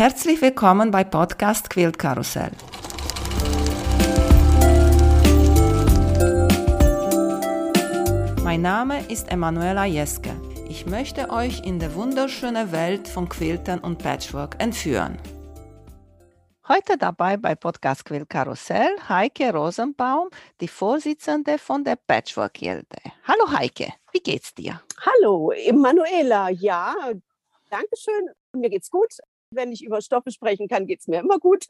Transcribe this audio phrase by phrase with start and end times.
[0.00, 2.52] Herzlich willkommen bei Podcast Quilt Karussell.
[8.42, 10.30] Mein Name ist Emanuela Jeske.
[10.70, 15.18] Ich möchte euch in die wunderschöne Welt von Quiltern und Patchwork entführen.
[16.66, 20.30] Heute dabei bei Podcast Quilt Karussell Heike Rosenbaum,
[20.62, 22.86] die Vorsitzende von der Patchwork Gilde.
[23.24, 24.80] Hallo Heike, wie geht's dir?
[24.98, 26.94] Hallo Emanuela, ja,
[27.68, 28.30] danke schön.
[28.54, 29.12] Mir geht's gut.
[29.50, 31.66] Wenn ich über Stoffe sprechen kann, geht's mir immer gut.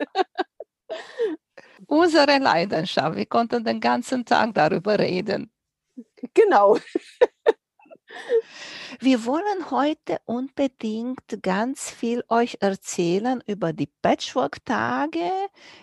[1.87, 5.51] Unsere Leidenschaft, wir konnten den ganzen Tag darüber reden.
[6.35, 6.79] Genau.
[8.99, 15.31] Wir wollen heute unbedingt ganz viel euch erzählen über die Patchwork-Tage,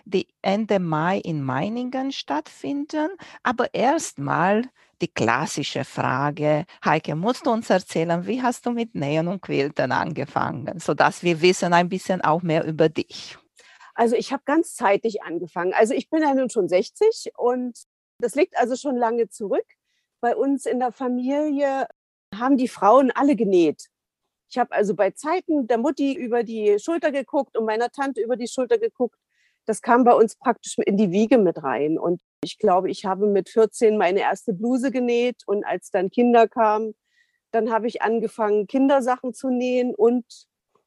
[0.06, 3.10] die Ende Mai in Meiningen stattfinden.
[3.44, 4.64] Aber erstmal
[5.02, 6.66] die klassische Frage.
[6.84, 11.42] Heike, musst du uns erzählen, wie hast du mit Nähen und Quilten angefangen, sodass wir
[11.42, 13.38] wissen ein bisschen auch mehr über dich?
[13.94, 15.74] Also ich habe ganz zeitig angefangen.
[15.74, 17.78] Also ich bin ja nun schon 60 und
[18.20, 19.66] das liegt also schon lange zurück.
[20.22, 21.88] Bei uns in der Familie
[22.36, 23.88] haben die Frauen alle genäht.
[24.50, 28.38] Ich habe also bei Zeiten der Mutti über die Schulter geguckt und meiner Tante über
[28.38, 29.18] die Schulter geguckt.
[29.66, 32.00] Das kam bei uns praktisch in die Wiege mit rein.
[32.00, 35.44] Und ich glaube, ich habe mit 14 meine erste Bluse genäht.
[35.46, 36.96] Und als dann Kinder kamen,
[37.52, 39.96] dann habe ich angefangen, Kindersachen zu nähen.
[39.96, 40.26] Und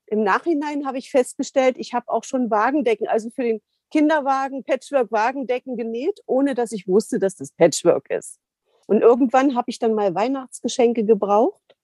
[0.06, 5.76] im Nachhinein habe ich festgestellt, ich habe auch schon Wagendecken, also für den Kinderwagen, Patchwork-Wagendecken
[5.76, 8.38] genäht, ohne dass ich wusste, dass das Patchwork ist.
[8.86, 11.76] Und irgendwann habe ich dann mal Weihnachtsgeschenke gebraucht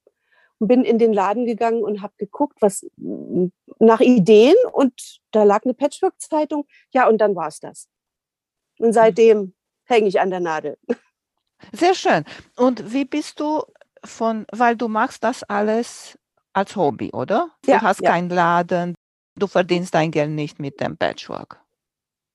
[0.59, 5.65] und bin in den Laden gegangen und habe geguckt, was nach Ideen und da lag
[5.65, 6.67] eine Patchwork-Zeitung.
[6.93, 7.89] Ja, und dann war es das.
[8.79, 9.55] Und seitdem
[9.87, 10.79] hänge ich an der Nadel.
[11.73, 12.25] Sehr schön.
[12.57, 13.63] Und wie bist du
[14.05, 16.19] von, weil du machst das alles
[16.53, 17.51] als Hobby, oder?
[17.63, 18.11] Du ja, hast ja.
[18.11, 18.95] keinen Laden,
[19.37, 21.61] du verdienst dein Geld nicht mit dem Patchwork.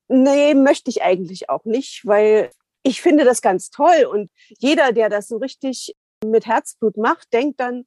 [0.08, 2.52] Nee, möchte ich eigentlich auch nicht, weil
[2.84, 4.06] ich finde das ganz toll.
[4.12, 7.86] Und jeder, der das so richtig mit Herzblut macht, denkt dann,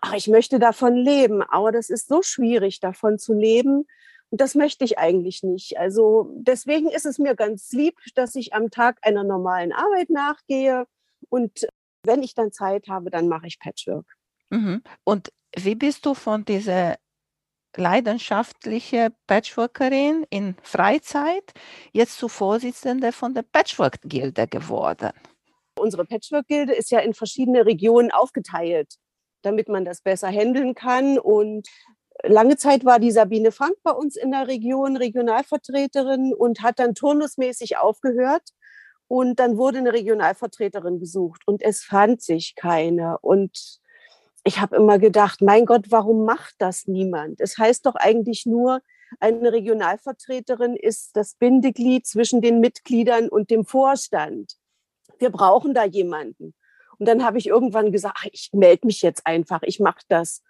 [0.00, 1.42] ach, ich möchte davon leben.
[1.42, 3.86] Aber das ist so schwierig, davon zu leben.
[4.30, 5.78] Und das möchte ich eigentlich nicht.
[5.78, 10.86] Also deswegen ist es mir ganz lieb, dass ich am Tag einer normalen Arbeit nachgehe.
[11.28, 11.66] Und
[12.02, 14.06] wenn ich dann Zeit habe, dann mache ich Patchwork.
[14.50, 14.82] Mhm.
[15.04, 16.96] Und wie bist du von dieser
[17.76, 21.52] leidenschaftliche Patchworkerin in Freizeit,
[21.92, 25.12] jetzt zu Vorsitzende von der Patchwork-Gilde geworden.
[25.78, 28.94] Unsere Patchwork-Gilde ist ja in verschiedene Regionen aufgeteilt,
[29.42, 31.18] damit man das besser handeln kann.
[31.18, 31.68] Und
[32.22, 36.94] lange Zeit war die Sabine Frank bei uns in der Region Regionalvertreterin und hat dann
[36.94, 38.50] turnusmäßig aufgehört.
[39.08, 43.18] Und dann wurde eine Regionalvertreterin gesucht und es fand sich keine.
[43.18, 43.80] Und
[44.42, 47.40] ich habe immer gedacht, mein Gott, warum macht das niemand?
[47.40, 48.80] Es heißt doch eigentlich nur,
[49.20, 54.54] eine Regionalvertreterin ist das Bindeglied zwischen den Mitgliedern und dem Vorstand.
[55.18, 56.54] Wir brauchen da jemanden.
[56.98, 60.42] Und dann habe ich irgendwann gesagt, ach, ich melde mich jetzt einfach, ich mache das.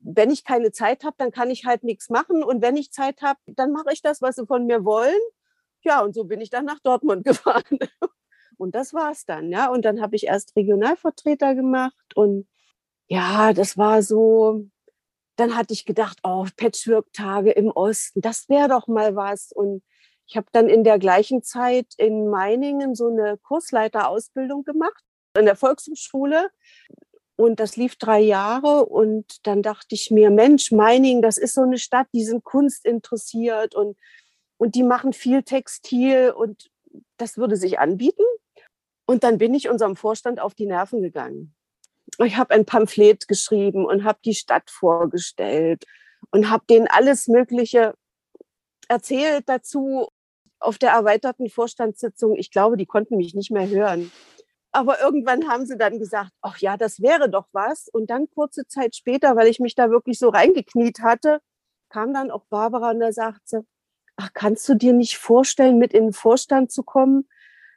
[0.00, 2.42] Wenn ich keine Zeit habe, dann kann ich halt nichts machen.
[2.44, 5.20] Und wenn ich Zeit habe, dann mache ich das, was sie von mir wollen.
[5.82, 7.78] Ja, und so bin ich dann nach Dortmund gefahren.
[8.58, 9.70] Und das war's dann, ja.
[9.70, 12.46] Und dann habe ich erst Regionalvertreter gemacht und
[13.08, 14.66] ja, das war so,
[15.36, 19.50] dann hatte ich gedacht, oh, Patchwork-Tage im Osten, das wäre doch mal was.
[19.52, 19.82] Und
[20.26, 25.02] ich habe dann in der gleichen Zeit in Meiningen so eine Kursleiterausbildung gemacht
[25.38, 26.50] in der Volkshochschule.
[27.38, 28.86] Und das lief drei Jahre.
[28.86, 32.84] Und dann dachte ich mir, Mensch, Meiningen, das ist so eine Stadt, die sind Kunst
[32.84, 33.96] interessiert und,
[34.56, 36.70] und die machen viel Textil und
[37.16, 38.24] das würde sich anbieten.
[39.06, 41.54] Und dann bin ich unserem Vorstand auf die Nerven gegangen
[42.24, 45.84] ich habe ein Pamphlet geschrieben und habe die Stadt vorgestellt
[46.30, 47.94] und habe denen alles Mögliche
[48.88, 50.08] erzählt dazu
[50.58, 52.36] auf der erweiterten Vorstandssitzung.
[52.36, 54.10] Ich glaube, die konnten mich nicht mehr hören.
[54.70, 57.88] Aber irgendwann haben sie dann gesagt, ach ja, das wäre doch was.
[57.88, 61.40] Und dann kurze Zeit später, weil ich mich da wirklich so reingekniet hatte,
[61.88, 63.64] kam dann auch Barbara und da sagte,
[64.16, 67.28] ach, kannst du dir nicht vorstellen, mit in den Vorstand zu kommen?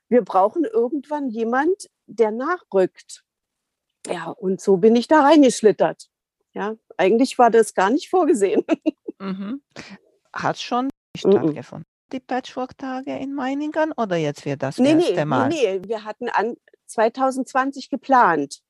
[0.10, 3.24] Wir brauchen irgendwann jemand, der nachrückt.
[4.08, 6.10] Ja, und so bin ich da reingeschlittert.
[6.54, 8.66] Ja, eigentlich war das gar nicht vorgesehen.
[9.20, 9.62] Mhm.
[10.34, 11.86] Hat schon stattgefunden.
[12.12, 15.48] Die Patchwork-Tage in Meiningen oder jetzt wird das nee, erste nee, Mal?
[15.50, 16.58] Nee, nee, wir hatten an
[16.92, 18.62] 2020 geplant.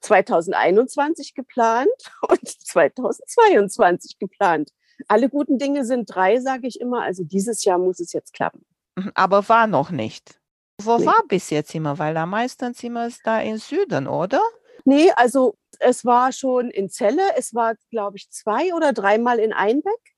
[0.00, 1.88] 2021 geplant
[2.28, 4.70] und 2022 geplant.
[5.06, 7.02] Alle guten Dinge sind drei, sage ich immer.
[7.02, 8.64] Also dieses Jahr muss es jetzt klappen.
[8.96, 10.40] Mhm, aber war noch nicht.
[10.82, 11.06] Wo nee.
[11.06, 11.98] war bis jetzt immer?
[11.98, 14.42] Weil am meisten immer ist da im Süden, oder?
[14.84, 19.52] Nee, also es war schon in Celle, es war, glaube ich, zwei oder dreimal in
[19.52, 20.16] Einbeck.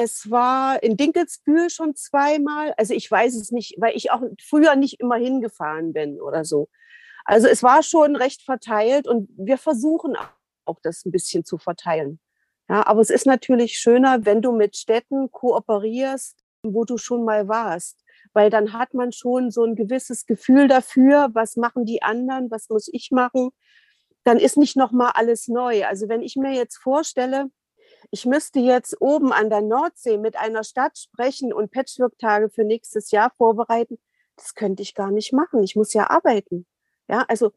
[0.00, 2.72] Es war in Dinkelsbühl schon zweimal.
[2.76, 6.68] Also ich weiß es nicht, weil ich auch früher nicht immer hingefahren bin oder so.
[7.24, 10.16] Also es war schon recht verteilt und wir versuchen
[10.66, 12.20] auch das ein bisschen zu verteilen.
[12.68, 17.48] Ja, aber es ist natürlich schöner, wenn du mit Städten kooperierst, wo du schon mal
[17.48, 22.52] warst, weil dann hat man schon so ein gewisses Gefühl dafür, was machen die anderen,
[22.52, 23.50] was muss ich machen.
[24.22, 25.86] Dann ist nicht noch mal alles neu.
[25.86, 27.50] Also wenn ich mir jetzt vorstelle,
[28.10, 33.10] ich müsste jetzt oben an der Nordsee mit einer Stadt sprechen und Patchwork-Tage für nächstes
[33.10, 33.98] Jahr vorbereiten,
[34.36, 35.62] das könnte ich gar nicht machen.
[35.62, 36.66] Ich muss ja arbeiten.
[37.08, 37.52] Ja, also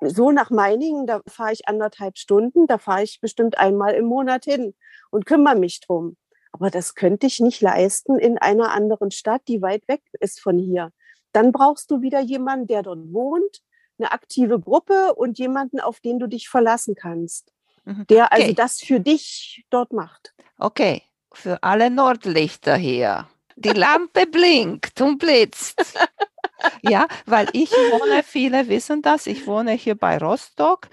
[0.00, 4.44] so nach Meiningen, da fahre ich anderthalb Stunden, da fahre ich bestimmt einmal im Monat
[4.44, 4.74] hin
[5.10, 6.16] und kümmere mich drum.
[6.52, 10.58] Aber das könnte ich nicht leisten in einer anderen Stadt, die weit weg ist von
[10.58, 10.90] hier.
[11.32, 13.62] Dann brauchst du wieder jemanden, der dort wohnt,
[13.98, 17.52] eine aktive Gruppe und jemanden, auf den du dich verlassen kannst,
[17.86, 18.06] mhm.
[18.08, 18.54] der also okay.
[18.54, 20.34] das für dich dort macht.
[20.58, 21.02] Okay,
[21.32, 23.26] für alle Nordlichter hier.
[23.56, 25.82] Die Lampe blinkt und blitzt.
[26.82, 30.88] ja, weil ich wohne, viele wissen das, ich wohne hier bei Rostock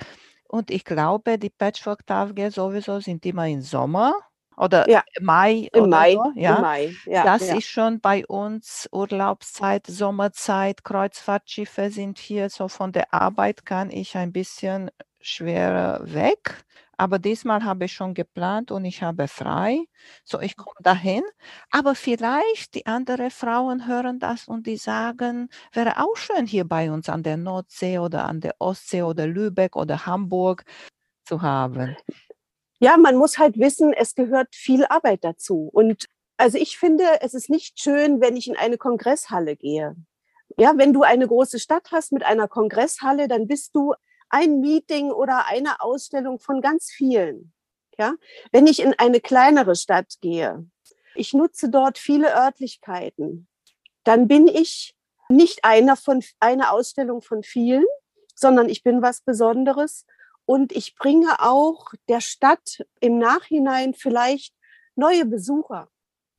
[0.48, 4.14] und ich glaube, die Patchwork-Tage sowieso sind immer im Sommer
[4.56, 5.04] oder ja.
[5.20, 5.68] Mai.
[5.74, 6.14] Im Mai.
[6.14, 6.56] So, ja.
[6.56, 6.96] Im Mai.
[7.06, 7.58] Ja, das ja.
[7.58, 12.50] ist schon bei uns Urlaubszeit, Sommerzeit, Kreuzfahrtschiffe sind hier.
[12.50, 16.64] So von der Arbeit kann ich ein bisschen schwerer weg.
[16.98, 19.86] Aber diesmal habe ich schon geplant und ich habe frei.
[20.24, 21.24] So, ich komme dahin.
[21.72, 26.92] Aber vielleicht die anderen Frauen hören das und die sagen, wäre auch schön hier bei
[26.92, 30.64] uns an der Nordsee oder an der Ostsee oder Lübeck oder Hamburg
[31.26, 31.98] zu haben.
[32.80, 35.70] Ja, man muss halt wissen, es gehört viel Arbeit dazu.
[35.72, 36.06] Und
[36.38, 39.96] also ich finde, es ist nicht schön, wenn ich in eine Kongresshalle gehe.
[40.58, 43.94] Ja, wenn du eine große Stadt hast mit einer Kongresshalle, dann bist du
[44.34, 47.54] ein Meeting oder eine Ausstellung von ganz vielen.
[47.98, 48.16] Ja,
[48.52, 50.68] wenn ich in eine kleinere Stadt gehe,
[51.14, 53.48] ich nutze dort viele Örtlichkeiten,
[54.04, 54.96] dann bin ich
[55.30, 57.86] nicht einer von einer Ausstellung von vielen,
[58.34, 60.08] sondern ich bin was Besonderes
[60.46, 64.56] und ich bringe auch der Stadt im Nachhinein vielleicht
[64.96, 65.90] neue Besucher,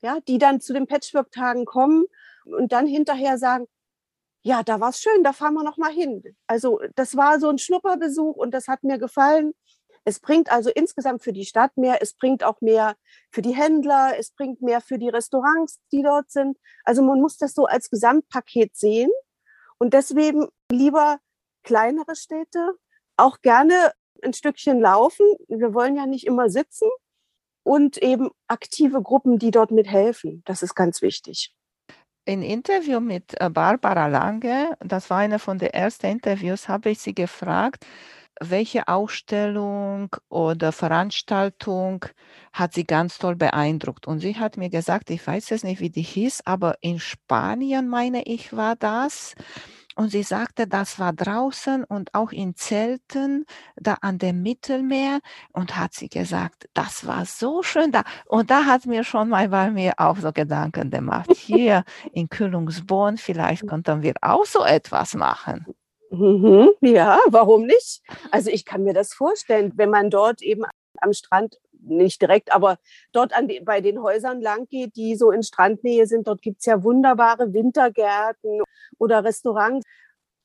[0.02, 2.06] ja, die dann zu den Patchwork-Tagen kommen
[2.44, 3.66] und dann hinterher sagen,
[4.44, 6.22] ja, da war es schön, da fahren wir noch mal hin.
[6.46, 9.54] Also das war so ein Schnupperbesuch und das hat mir gefallen.
[10.04, 12.94] Es bringt also insgesamt für die Stadt mehr, es bringt auch mehr
[13.30, 16.58] für die Händler, es bringt mehr für die Restaurants, die dort sind.
[16.84, 19.10] Also man muss das so als Gesamtpaket sehen
[19.78, 21.20] und deswegen lieber
[21.62, 22.74] kleinere Städte,
[23.16, 23.92] auch gerne
[24.22, 25.26] ein Stückchen laufen.
[25.48, 26.90] Wir wollen ja nicht immer sitzen
[27.62, 30.42] und eben aktive Gruppen, die dort mithelfen.
[30.44, 31.54] Das ist ganz wichtig
[32.24, 37.00] in Interview mit äh, Barbara Lange, das war eine von den ersten Interviews, habe ich
[37.00, 37.86] sie gefragt,
[38.40, 42.04] welche Ausstellung oder Veranstaltung
[42.52, 44.06] hat sie ganz toll beeindruckt.
[44.06, 47.88] Und sie hat mir gesagt, ich weiß jetzt nicht, wie die hieß, aber in Spanien,
[47.88, 49.34] meine ich, war das.
[49.94, 53.46] Und sie sagte, das war draußen und auch in Zelten,
[53.76, 55.20] da an dem Mittelmeer.
[55.52, 58.02] Und hat sie gesagt, das war so schön da.
[58.26, 61.30] Und da hat mir schon mal bei mir auch so Gedanken gemacht.
[61.36, 65.66] Hier in Kühlungsborn, vielleicht könnten wir auch so etwas machen.
[66.10, 68.02] Mhm, ja, warum nicht?
[68.30, 70.64] Also ich kann mir das vorstellen, wenn man dort eben
[71.00, 72.78] am Strand nicht direkt, aber
[73.12, 76.82] dort die, bei den Häusern lang geht, die so in Strandnähe sind, dort gibt's ja
[76.82, 78.62] wunderbare Wintergärten
[78.98, 79.84] oder Restaurants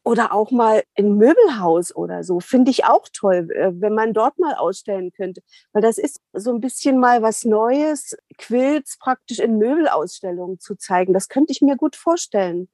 [0.03, 2.39] oder auch mal ein Möbelhaus oder so.
[2.39, 5.41] Finde ich auch toll, äh, wenn man dort mal ausstellen könnte.
[5.73, 11.13] Weil das ist so ein bisschen mal was Neues, Quilts praktisch in Möbelausstellungen zu zeigen.
[11.13, 12.69] Das könnte ich mir gut vorstellen.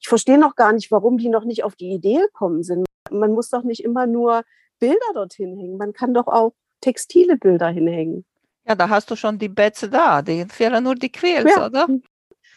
[0.00, 2.86] Ich verstehe noch gar nicht, warum die noch nicht auf die Idee gekommen sind.
[3.10, 4.42] Man muss doch nicht immer nur
[4.78, 5.76] Bilder dorthin hängen.
[5.76, 8.24] Man kann doch auch textile Bilder hinhängen.
[8.66, 10.22] Ja, da hast du schon die Betze da.
[10.22, 11.66] Die fehlen nur die Quills, ja.
[11.66, 11.88] oder?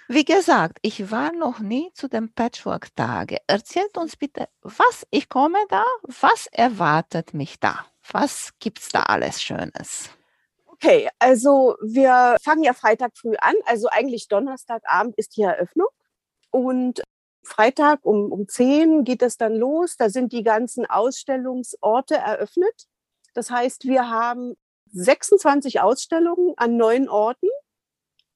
[0.09, 3.37] Wie gesagt, ich war noch nie zu den Patchwork-Tage.
[3.47, 7.85] Erzählt uns bitte, was ich komme da, was erwartet mich da?
[8.11, 10.09] Was gibt es da alles Schönes?
[10.65, 15.87] Okay, also wir fangen ja Freitag früh an, also eigentlich Donnerstagabend ist die Eröffnung
[16.51, 17.01] und
[17.43, 19.97] Freitag um, um 10 geht es dann los.
[19.97, 22.87] Da sind die ganzen Ausstellungsorte eröffnet.
[23.33, 24.55] Das heißt, wir haben
[24.91, 27.49] 26 Ausstellungen an neun Orten.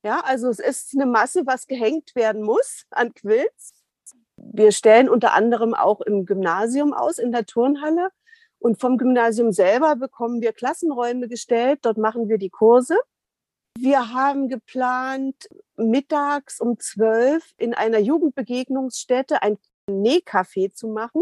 [0.04, 3.74] Ja, also es ist eine Masse, was gehängt werden muss an Quilts.
[4.38, 8.10] Wir stellen unter anderem auch im Gymnasium aus, in der Turnhalle.
[8.60, 11.80] Und vom Gymnasium selber bekommen wir Klassenräume gestellt.
[11.84, 12.98] Dort machen wir die Kurse.
[13.78, 21.22] Wir haben geplant, mittags um zwölf in einer Jugendbegegnungsstätte ein Nähcafé zu machen.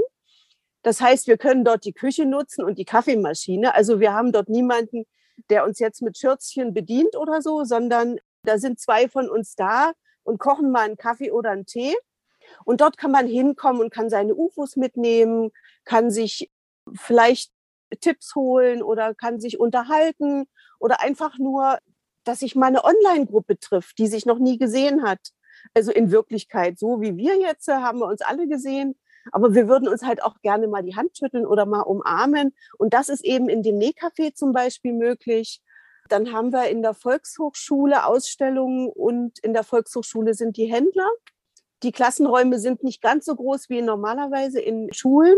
[0.85, 3.73] Das heißt, wir können dort die Küche nutzen und die Kaffeemaschine.
[3.73, 5.05] Also wir haben dort niemanden,
[5.49, 9.93] der uns jetzt mit Schürzchen bedient oder so, sondern Da sind zwei von uns da
[10.21, 11.95] und kochen mal einen Kaffee oder einen Tee.
[12.65, 15.49] Und dort kann man hinkommen und kann seine UFOs mitnehmen,
[15.85, 16.51] kann sich
[16.93, 17.51] vielleicht
[17.99, 20.45] Tipps holen oder kann sich unterhalten
[20.79, 21.79] oder einfach nur,
[22.25, 25.31] dass sich mal eine Online-Gruppe trifft, die sich noch nie gesehen hat.
[25.73, 28.95] Also in Wirklichkeit, so wie wir jetzt, haben wir uns alle gesehen.
[29.31, 32.53] Aber wir würden uns halt auch gerne mal die Hand schütteln oder mal umarmen.
[32.77, 35.61] Und das ist eben in dem Nähcafé zum Beispiel möglich.
[36.09, 41.09] Dann haben wir in der Volkshochschule Ausstellungen und in der Volkshochschule sind die Händler.
[41.83, 45.37] Die Klassenräume sind nicht ganz so groß wie normalerweise in Schulen.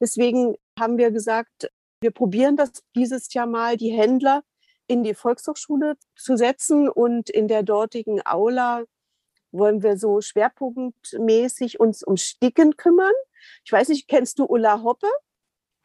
[0.00, 4.42] Deswegen haben wir gesagt, wir probieren das dieses Jahr mal, die Händler
[4.86, 8.84] in die Volkshochschule zu setzen und in der dortigen Aula
[9.56, 13.12] wollen wir so schwerpunktmäßig uns um Sticken kümmern.
[13.64, 15.08] Ich weiß nicht, kennst du Ulla Hoppe?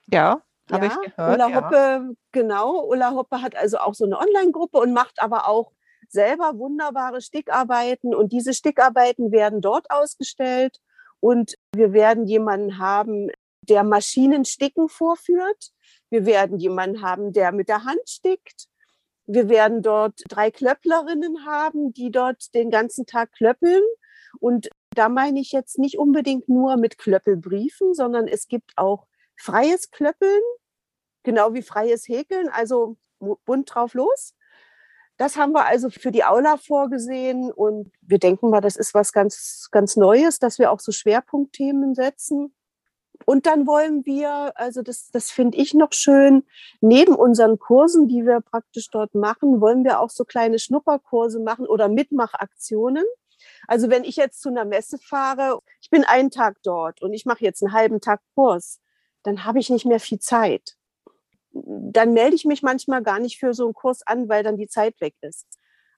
[0.08, 1.34] Ja, habe ja, ich gehört.
[1.36, 1.56] Ulla ja.
[1.56, 2.86] Hoppe, genau.
[2.86, 5.72] Ulla Hoppe hat also auch so eine Online-Gruppe und macht aber auch
[6.10, 10.80] selber wunderbare Stickarbeiten und diese Stickarbeiten werden dort ausgestellt
[11.20, 13.30] und wir werden jemanden haben,
[13.62, 15.72] der Maschinensticken vorführt.
[16.10, 18.68] Wir werden jemanden haben, der mit der Hand stickt.
[19.34, 23.82] Wir werden dort drei Klöpplerinnen haben, die dort den ganzen Tag klöppeln.
[24.42, 29.08] Und da meine ich jetzt nicht unbedingt nur mit Klöppelbriefen, sondern es gibt auch
[29.38, 30.42] freies Klöppeln,
[31.24, 32.98] genau wie freies Häkeln, also
[33.46, 34.36] bunt drauf los.
[35.16, 39.14] Das haben wir also für die Aula vorgesehen und wir denken mal, das ist was
[39.14, 42.54] ganz, ganz Neues, dass wir auch so Schwerpunktthemen setzen.
[43.32, 46.44] Und dann wollen wir, also das, das finde ich noch schön,
[46.82, 51.66] neben unseren Kursen, die wir praktisch dort machen, wollen wir auch so kleine Schnupperkurse machen
[51.66, 53.06] oder Mitmachaktionen.
[53.70, 57.26] Also wenn ich jetzt zu einer Messe fahre, ich bin einen Tag dort und ich
[57.26, 58.82] mache jetzt einen halben Tag Kurs,
[59.24, 60.76] dann habe ich nicht mehr viel Zeit.
[61.54, 64.68] Dann melde ich mich manchmal gar nicht für so einen Kurs an, weil dann die
[64.68, 65.48] Zeit weg ist.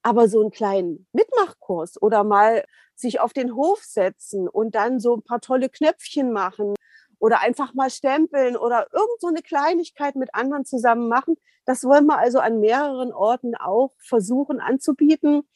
[0.03, 2.63] Aber so einen kleinen Mitmachkurs oder mal
[2.93, 6.75] sich auf den Hof setzen und dann so ein paar tolle Knöpfchen machen
[7.23, 11.37] oder einfach mal stempeln oder irgend so eine Kleinigkeit mit anderen zusammen machen.
[11.63, 15.47] Das wollen wir also an mehreren Orten auch versuchen anzubieten.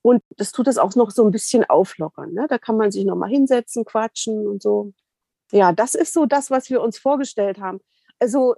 [0.00, 2.34] Und das tut es auch noch so ein bisschen auflockern.
[2.34, 2.46] Ne?
[2.48, 4.92] Da kann man sich noch mal hinsetzen, quatschen und so.
[5.50, 7.80] Ja, das ist so das, was wir uns vorgestellt haben.
[8.20, 8.54] Also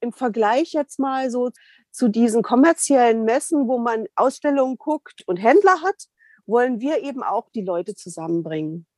[0.00, 1.50] im Vergleich jetzt mal so
[1.92, 6.06] zu diesen kommerziellen Messen, wo man Ausstellungen guckt und Händler hat,
[6.44, 8.88] wollen wir eben auch die Leute zusammenbringen.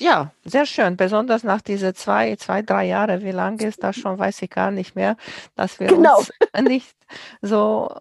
[0.00, 0.96] Ja, sehr schön.
[0.96, 3.22] Besonders nach diese zwei, zwei, drei Jahre.
[3.22, 5.16] Wie lange ist das schon, weiß ich gar nicht mehr,
[5.54, 6.18] dass wir genau.
[6.18, 6.32] uns
[6.62, 6.96] nicht
[7.40, 7.94] so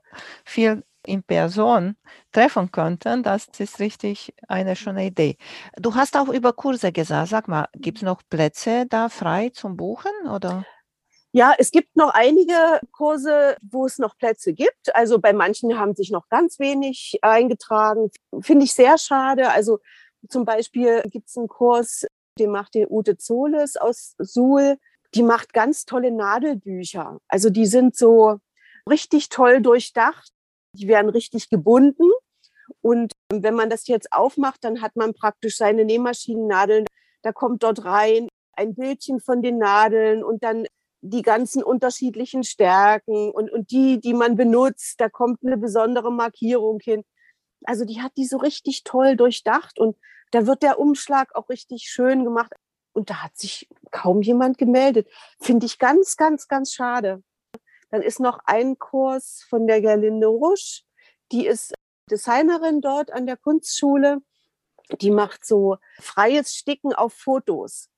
[0.43, 1.95] viel in Person
[2.31, 3.21] treffen könnten.
[3.21, 5.37] Das ist richtig eine schöne Idee.
[5.77, 7.29] Du hast auch über Kurse gesagt.
[7.29, 10.65] Sag mal, gibt es noch Plätze da frei zum Buchen oder?
[11.35, 14.95] Ja, es gibt noch einige Kurse, wo es noch Plätze gibt.
[14.95, 18.11] Also bei manchen haben sich noch ganz wenig eingetragen.
[18.41, 19.49] Finde ich sehr schade.
[19.49, 19.79] Also
[20.29, 22.05] zum Beispiel gibt es einen Kurs,
[22.39, 24.77] den macht die Ute Zoles aus Suhl.
[25.13, 27.19] Die macht ganz tolle Nadelbücher.
[27.27, 28.37] Also die sind so
[28.89, 30.31] richtig toll durchdacht.
[30.75, 32.09] Die werden richtig gebunden.
[32.81, 36.85] Und wenn man das jetzt aufmacht, dann hat man praktisch seine Nähmaschinennadeln.
[37.21, 40.65] Da kommt dort rein ein Bildchen von den Nadeln und dann
[41.01, 44.99] die ganzen unterschiedlichen Stärken und, und die, die man benutzt.
[44.99, 47.03] Da kommt eine besondere Markierung hin.
[47.65, 49.97] Also die hat die so richtig toll durchdacht und
[50.31, 52.53] da wird der Umschlag auch richtig schön gemacht.
[52.93, 55.09] Und da hat sich kaum jemand gemeldet.
[55.39, 57.23] Finde ich ganz, ganz, ganz schade.
[57.89, 60.83] Dann ist noch ein Kurs von der Gerlinde Rusch.
[61.31, 61.73] Die ist
[62.09, 64.21] Designerin dort an der Kunstschule.
[65.01, 67.89] Die macht so freies Sticken auf Fotos.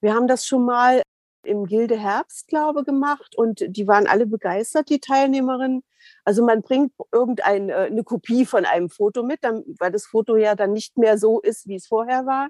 [0.00, 1.02] Wir haben das schon mal
[1.44, 5.82] im Gilde Herbst, glaube gemacht und die waren alle begeistert, die Teilnehmerinnen.
[6.24, 10.54] Also man bringt irgendeine äh, Kopie von einem Foto mit, dann, weil das Foto ja
[10.54, 12.48] dann nicht mehr so ist, wie es vorher war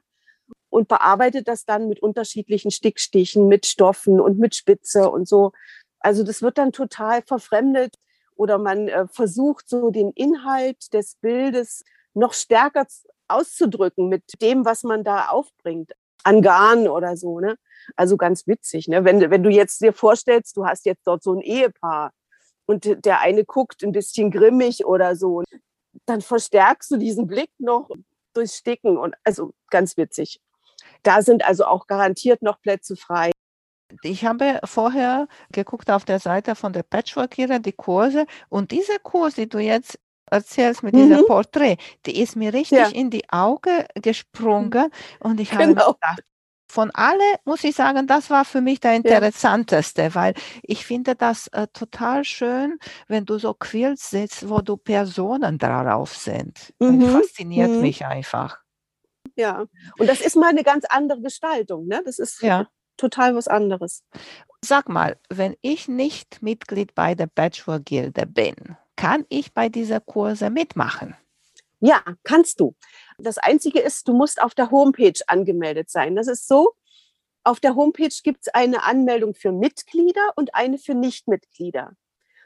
[0.71, 5.53] und bearbeitet das dann mit unterschiedlichen Stickstichen, mit Stoffen und mit Spitze und so.
[6.01, 7.97] Also das wird dann total verfremdet
[8.35, 12.87] oder man äh, versucht so den Inhalt des Bildes noch stärker
[13.29, 15.93] auszudrücken mit dem, was man da aufbringt
[16.25, 17.41] an Garn oder so.
[17.41, 17.57] Ne?
[17.97, 18.89] Also ganz witzig.
[18.89, 19.05] Ne?
[19.05, 22.13] Wenn, wenn du jetzt dir vorstellst, du hast jetzt dort so ein Ehepaar
[22.67, 25.43] und der eine guckt ein bisschen grimmig oder so,
[26.07, 27.89] dann verstärkst du diesen Blick noch
[28.35, 30.41] durchs Sticken und also ganz witzig.
[31.03, 33.31] Da sind also auch garantiert noch Plätze frei.
[34.03, 39.35] Ich habe vorher geguckt auf der Seite von der Patchwork-Lehrer, die Kurse und diese Kurs,
[39.35, 39.99] die du jetzt
[40.31, 41.09] erzählst mit mhm.
[41.09, 42.89] diesem Porträt, die ist mir richtig ja.
[42.89, 45.93] in die Augen gesprungen und ich habe genau.
[45.93, 46.23] gedacht,
[46.71, 50.15] von alle muss ich sagen, das war für mich der interessanteste, ja.
[50.15, 55.59] weil ich finde das äh, total schön, wenn du so Quilts sitzt, wo du Personen
[55.59, 56.75] darauf sind.
[56.79, 57.01] Mhm.
[57.01, 57.81] Das fasziniert mhm.
[57.81, 58.59] mich einfach.
[59.35, 59.67] Ja,
[59.99, 61.87] und das ist mal eine ganz andere Gestaltung.
[61.87, 62.03] Ne?
[62.05, 62.67] Das ist ja.
[62.97, 64.03] total was anderes.
[64.63, 70.51] Sag mal, wenn ich nicht Mitglied bei der Patchwork-Gilde bin, kann ich bei dieser Kurse
[70.51, 71.17] mitmachen?
[71.79, 72.75] Ja, kannst du.
[73.17, 76.17] Das Einzige ist, du musst auf der Homepage angemeldet sein.
[76.17, 76.73] Das ist so,
[77.45, 81.93] auf der Homepage gibt es eine Anmeldung für Mitglieder und eine für Nichtmitglieder.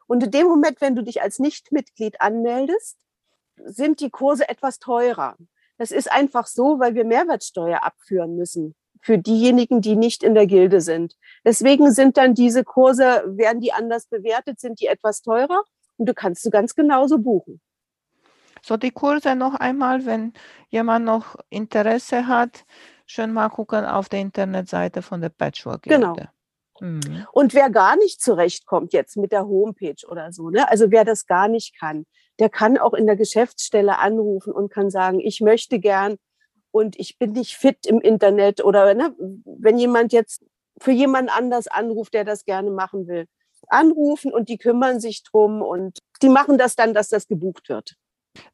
[0.06, 2.98] Und in dem Moment, wenn du dich als Nichtmitglied anmeldest,
[3.56, 5.36] sind die Kurse etwas teurer.
[5.78, 10.46] Das ist einfach so, weil wir Mehrwertsteuer abführen müssen für diejenigen, die nicht in der
[10.46, 11.16] Gilde sind.
[11.46, 15.64] Deswegen sind dann diese Kurse, werden die anders bewertet, sind die etwas teurer
[15.96, 17.60] und du kannst du ganz genauso buchen.
[18.62, 20.32] So die Kurse noch einmal, wenn
[20.68, 22.64] jemand noch Interesse hat,
[23.06, 25.84] schön mal gucken auf der Internetseite von der Patchwork.
[25.84, 25.98] -Gilde.
[25.98, 26.16] Genau.
[26.80, 27.26] Mhm.
[27.32, 30.68] Und wer gar nicht zurechtkommt jetzt mit der Homepage oder so, ne?
[30.68, 32.06] also wer das gar nicht kann,
[32.38, 36.16] der kann auch in der Geschäftsstelle anrufen und kann sagen, ich möchte gern
[36.72, 40.44] und ich bin nicht fit im Internet oder ne, wenn jemand jetzt
[40.78, 43.26] für jemand anders anruft, der das gerne machen will,
[43.68, 47.96] anrufen und die kümmern sich drum und die machen das dann, dass das gebucht wird.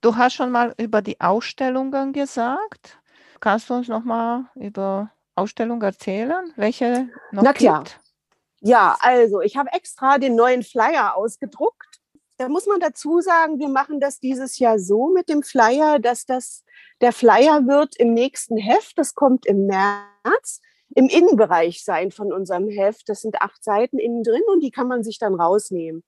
[0.00, 2.98] Du hast schon mal über die Ausstellungen gesagt.
[3.40, 7.84] Kannst du uns noch mal über Ausstellungen erzählen, welche noch Na klar.
[7.84, 8.00] Gibt?
[8.60, 12.00] Ja, also ich habe extra den neuen Flyer ausgedruckt.
[12.38, 16.26] Da muss man dazu sagen, wir machen das dieses Jahr so mit dem Flyer, dass
[16.26, 16.64] das
[17.00, 20.60] der Flyer wird im nächsten Heft, das kommt im März,
[20.94, 23.08] im Innenbereich sein von unserem Heft.
[23.08, 26.04] Das sind acht Seiten innen drin und die kann man sich dann rausnehmen.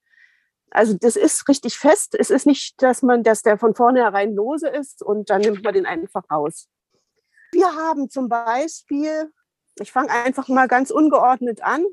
[0.70, 2.14] Also das ist richtig fest.
[2.18, 5.74] Es ist nicht, dass man, dass der von vornherein lose ist und dann nimmt man
[5.74, 6.68] den einfach raus.
[7.52, 9.32] Wir haben zum Beispiel,
[9.80, 11.84] ich fange einfach mal ganz ungeordnet an,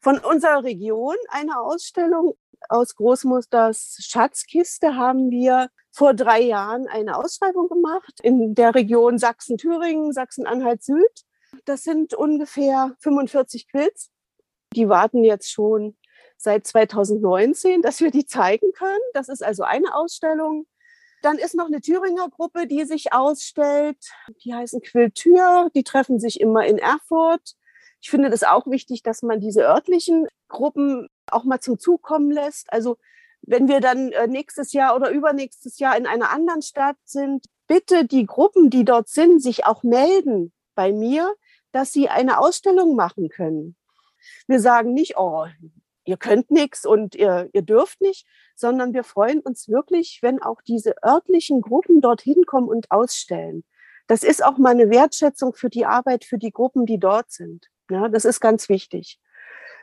[0.00, 2.36] von unserer Region eine Ausstellung
[2.68, 10.12] aus Großmusters Schatzkiste haben wir vor drei Jahren eine Ausschreibung gemacht in der Region Sachsen-Thüringen,
[10.12, 11.24] Sachsen-Anhalt-Süd.
[11.64, 14.10] Das sind ungefähr 45 Quills.
[14.74, 15.96] Die warten jetzt schon
[16.36, 18.98] seit 2019, dass wir die zeigen können.
[19.14, 20.66] Das ist also eine Ausstellung.
[21.22, 23.98] Dann ist noch eine Thüringer Gruppe, die sich ausstellt.
[24.44, 25.70] Die heißen Quilltür.
[25.74, 27.54] Die treffen sich immer in Erfurt.
[28.00, 32.32] Ich finde das auch wichtig, dass man diese örtlichen Gruppen auch mal zum Zug kommen
[32.32, 32.72] lässt.
[32.72, 32.96] Also
[33.42, 38.04] wenn wir dann äh, nächstes Jahr oder übernächstes Jahr in einer anderen Stadt sind, bitte
[38.04, 41.34] die Gruppen, die dort sind, sich auch melden bei mir,
[41.72, 43.76] dass sie eine Ausstellung machen können.
[44.46, 45.46] Wir sagen nicht, oh,
[46.04, 50.62] ihr könnt nichts und ihr, ihr dürft nicht, sondern wir freuen uns wirklich, wenn auch
[50.62, 53.64] diese örtlichen Gruppen dorthin kommen und ausstellen.
[54.06, 57.66] Das ist auch mal eine Wertschätzung für die Arbeit, für die Gruppen, die dort sind.
[57.90, 59.18] Ja, das ist ganz wichtig.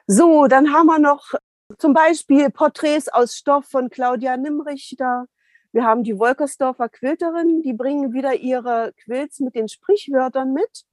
[0.08, 1.34] So, dann haben wir noch
[1.78, 5.26] zum Beispiel Porträts aus Stoff von Claudia Nimmrichter.
[5.72, 10.86] Wir haben die Wolkersdorfer Quilterin, die bringen wieder ihre Quilts mit den Sprichwörtern mit.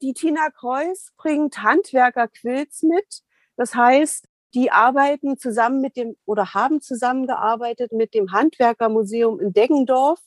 [0.00, 3.22] Die Tina Kreuz bringt Handwerker-Quilts mit.
[3.56, 10.20] Das heißt, die arbeiten zusammen mit dem oder haben zusammengearbeitet mit dem Handwerkermuseum in Deggendorf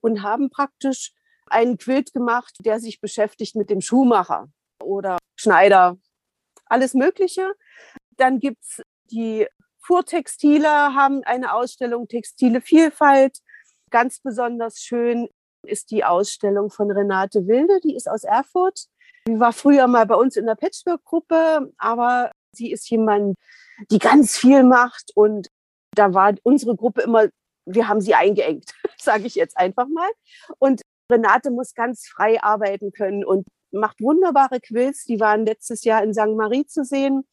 [0.00, 1.12] und haben praktisch
[1.48, 4.48] einen Quilt gemacht, der sich beschäftigt mit dem Schuhmacher
[4.82, 5.98] oder Schneider,
[6.64, 7.52] alles Mögliche.
[8.16, 9.46] Dann gibt's die
[9.80, 13.38] Fuhrtextile, haben eine Ausstellung Textile Vielfalt.
[13.90, 15.28] Ganz besonders schön
[15.62, 18.86] ist die Ausstellung von Renate Wilde, die ist aus Erfurt.
[19.26, 23.36] Die war früher mal bei uns in der Patchwork-Gruppe, aber sie ist jemand,
[23.90, 25.10] die ganz viel macht.
[25.14, 25.48] Und
[25.92, 27.26] da war unsere Gruppe immer,
[27.66, 30.08] wir haben sie eingeengt, sage ich jetzt einfach mal.
[30.58, 35.04] Und Renate muss ganz frei arbeiten können und macht wunderbare Quills.
[35.04, 36.36] Die waren letztes Jahr in St.
[36.36, 37.24] Marie zu sehen.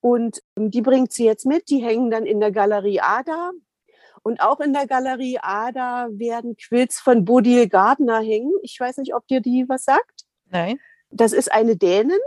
[0.00, 1.70] Und ähm, die bringt sie jetzt mit.
[1.70, 3.52] Die hängen dann in der Galerie Ada.
[4.22, 8.52] Und auch in der Galerie Ada werden Quills von Bodil Gardner hängen.
[8.62, 10.24] Ich weiß nicht, ob dir die was sagt.
[10.50, 10.78] Nein.
[11.10, 12.18] Das ist eine Dänin.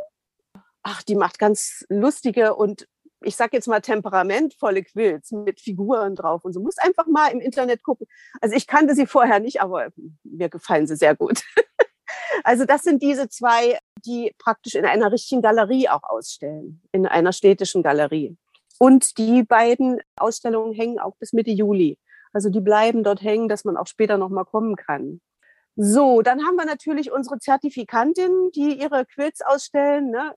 [0.83, 2.87] Ach, die macht ganz lustige und
[3.23, 6.59] ich sag jetzt mal temperamentvolle Quills mit Figuren drauf und so.
[6.59, 8.07] Muss einfach mal im Internet gucken.
[8.41, 9.89] Also ich kannte sie vorher nicht, aber
[10.23, 11.43] mir gefallen sie sehr gut.
[12.43, 17.33] also das sind diese zwei, die praktisch in einer richtigen Galerie auch ausstellen, in einer
[17.33, 18.37] städtischen Galerie.
[18.79, 21.97] Und die beiden Ausstellungen hängen auch bis Mitte Juli.
[22.33, 25.21] Also die bleiben dort hängen, dass man auch später noch mal kommen kann.
[25.75, 30.11] So, dann haben wir natürlich unsere Zertifikantinnen, die ihre Quills ausstellen.
[30.11, 30.35] Ne?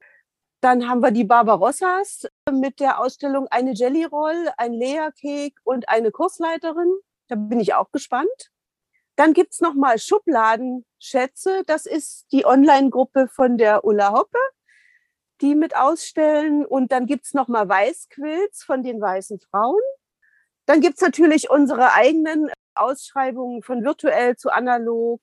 [0.62, 5.88] Dann haben wir die Barbarossas mit der Ausstellung eine Jelly Roll, ein Layer Cake und
[5.90, 6.90] eine Kursleiterin.
[7.28, 8.50] Da bin ich auch gespannt.
[9.16, 11.64] Dann gibt es nochmal Schubladenschätze.
[11.66, 14.38] Das ist die Online-Gruppe von der Ulla Hoppe,
[15.42, 16.64] die mit ausstellen.
[16.64, 19.82] Und dann gibt es nochmal Weißquills von den weißen Frauen.
[20.66, 25.20] Dann gibt es natürlich unsere eigenen Ausschreibungen von virtuell zu analog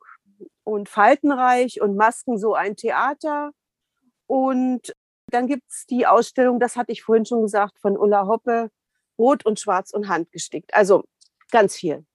[0.63, 3.51] und faltenreich und Masken so ein Theater.
[4.27, 4.93] Und
[5.27, 8.69] dann gibt es die Ausstellung, das hatte ich vorhin schon gesagt, von Ulla Hoppe,
[9.17, 10.73] Rot und Schwarz und Handgestickt.
[10.73, 11.03] Also
[11.51, 12.05] ganz viel.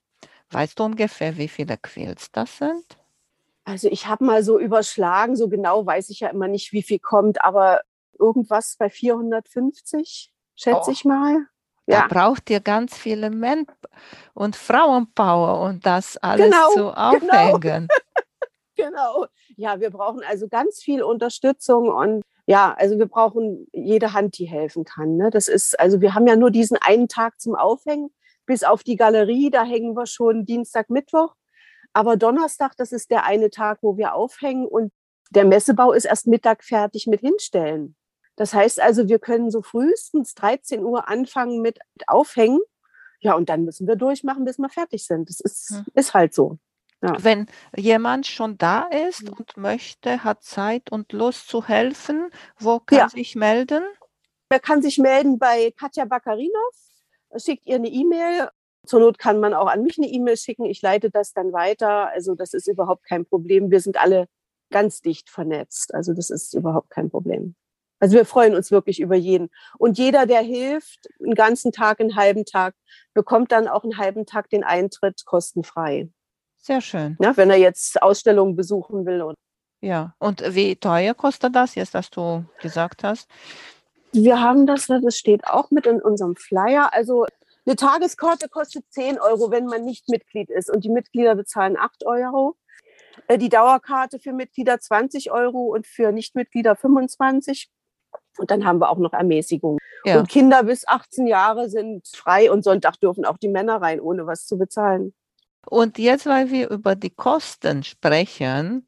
[0.51, 2.99] Weißt du ungefähr, wie viele Quills das sind?
[3.65, 6.99] Also ich habe mal so überschlagen, so genau weiß ich ja immer nicht, wie viel
[6.99, 7.83] kommt, aber
[8.19, 10.91] irgendwas bei 450, schätze oh.
[10.91, 11.47] ich mal.
[11.89, 12.03] Ja.
[12.03, 13.67] Da braucht ihr ganz viele Men-
[14.35, 16.93] und Frauenpower und das alles genau, zu genau.
[16.93, 17.89] aufhängen.
[18.77, 18.91] Genau.
[18.91, 19.27] genau.
[19.57, 24.45] Ja, wir brauchen also ganz viel Unterstützung und ja, also wir brauchen jede Hand, die
[24.45, 25.17] helfen kann.
[25.17, 25.31] Ne?
[25.31, 28.11] Das ist, also wir haben ja nur diesen einen Tag zum Aufhängen
[28.45, 31.35] bis auf die Galerie, da hängen wir schon Dienstag, Mittwoch.
[31.95, 34.93] Aber Donnerstag, das ist der eine Tag, wo wir aufhängen und
[35.31, 37.97] der Messebau ist erst Mittag fertig mit hinstellen.
[38.39, 42.61] Das heißt also, wir können so frühestens 13 Uhr anfangen mit Aufhängen.
[43.21, 45.29] Ja, und dann müssen wir durchmachen, bis wir fertig sind.
[45.29, 45.85] Das ist, hm.
[45.95, 46.59] ist halt so.
[47.03, 47.17] Ja.
[47.19, 47.47] Wenn
[47.77, 53.09] jemand schon da ist und möchte, hat Zeit und Lust zu helfen, wo kann ja.
[53.09, 53.83] sich melden?
[54.51, 56.89] Er kann sich melden bei Katja Bakarinov
[57.37, 58.49] schickt ihr eine E-Mail.
[58.87, 60.65] Zur Not kann man auch an mich eine E-Mail schicken.
[60.65, 62.09] Ich leite das dann weiter.
[62.09, 63.71] Also das ist überhaupt kein Problem.
[63.71, 64.29] Wir sind alle
[64.71, 65.95] ganz dicht vernetzt.
[65.95, 67.55] Also das ist überhaupt kein Problem.
[68.01, 69.51] Also wir freuen uns wirklich über jeden.
[69.79, 72.75] Und jeder, der hilft, einen ganzen Tag, einen halben Tag,
[73.15, 76.09] bekommt dann auch einen halben Tag den Eintritt kostenfrei.
[76.57, 77.17] Sehr schön.
[77.21, 79.35] Ja, wenn er jetzt Ausstellungen besuchen will.
[79.81, 83.29] Ja, und wie teuer kostet das jetzt, dass du gesagt hast?
[84.13, 86.93] Wir haben das, das steht auch mit in unserem Flyer.
[86.93, 87.27] Also
[87.67, 90.71] eine Tageskarte kostet 10 Euro, wenn man nicht Mitglied ist.
[90.71, 92.57] Und die Mitglieder bezahlen 8 Euro.
[93.27, 97.71] Äh, die Dauerkarte für Mitglieder 20 Euro und für Nichtmitglieder 25.
[98.39, 99.79] Und dann haben wir auch noch Ermäßigung.
[100.05, 100.19] Ja.
[100.19, 104.27] Und Kinder bis 18 Jahre sind frei und Sonntag dürfen auch die Männer rein, ohne
[104.27, 105.13] was zu bezahlen.
[105.67, 108.87] Und jetzt, weil wir über die Kosten sprechen,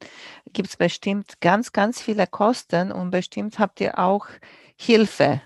[0.51, 4.25] gibt es bestimmt ganz, ganz viele Kosten und bestimmt habt ihr auch
[4.77, 5.41] Hilfe?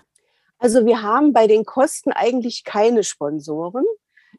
[0.58, 3.84] Also wir haben bei den Kosten eigentlich keine Sponsoren.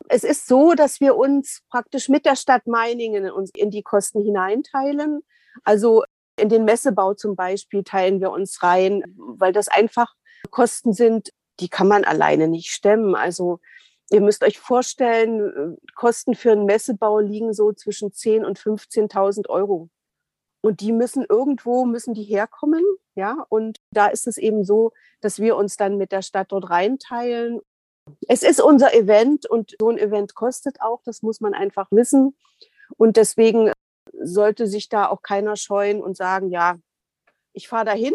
[0.10, 4.24] Es ist so, dass wir uns praktisch mit der Stadt Meiningen uns in die Kosten
[4.24, 5.22] hineinteilen.
[5.64, 6.04] Also
[6.38, 10.14] in den Messebau zum Beispiel teilen wir uns rein, weil das einfach
[10.50, 13.16] Kosten sind, die kann man alleine nicht stemmen.
[13.16, 13.60] Also
[14.12, 19.90] ihr müsst euch vorstellen, Kosten für einen Messebau liegen so zwischen 10.000 und 15.000 Euro.
[20.62, 22.84] Und die müssen irgendwo, müssen die herkommen.
[23.16, 26.70] Ja, und da ist es eben so, dass wir uns dann mit der Stadt dort
[26.70, 27.62] reinteilen.
[28.28, 32.38] Es ist unser Event und so ein Event kostet auch, das muss man einfach wissen.
[32.96, 33.72] Und deswegen
[34.22, 36.78] sollte sich da auch keiner scheuen und sagen, ja,
[37.54, 38.14] ich fahre dahin,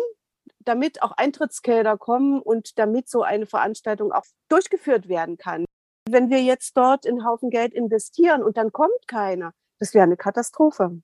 [0.60, 5.64] damit auch Eintrittsgelder kommen und damit so eine Veranstaltung auch durchgeführt werden kann.
[6.08, 10.16] Wenn wir jetzt dort einen Haufen Geld investieren und dann kommt keiner, das wäre eine
[10.16, 11.00] Katastrophe.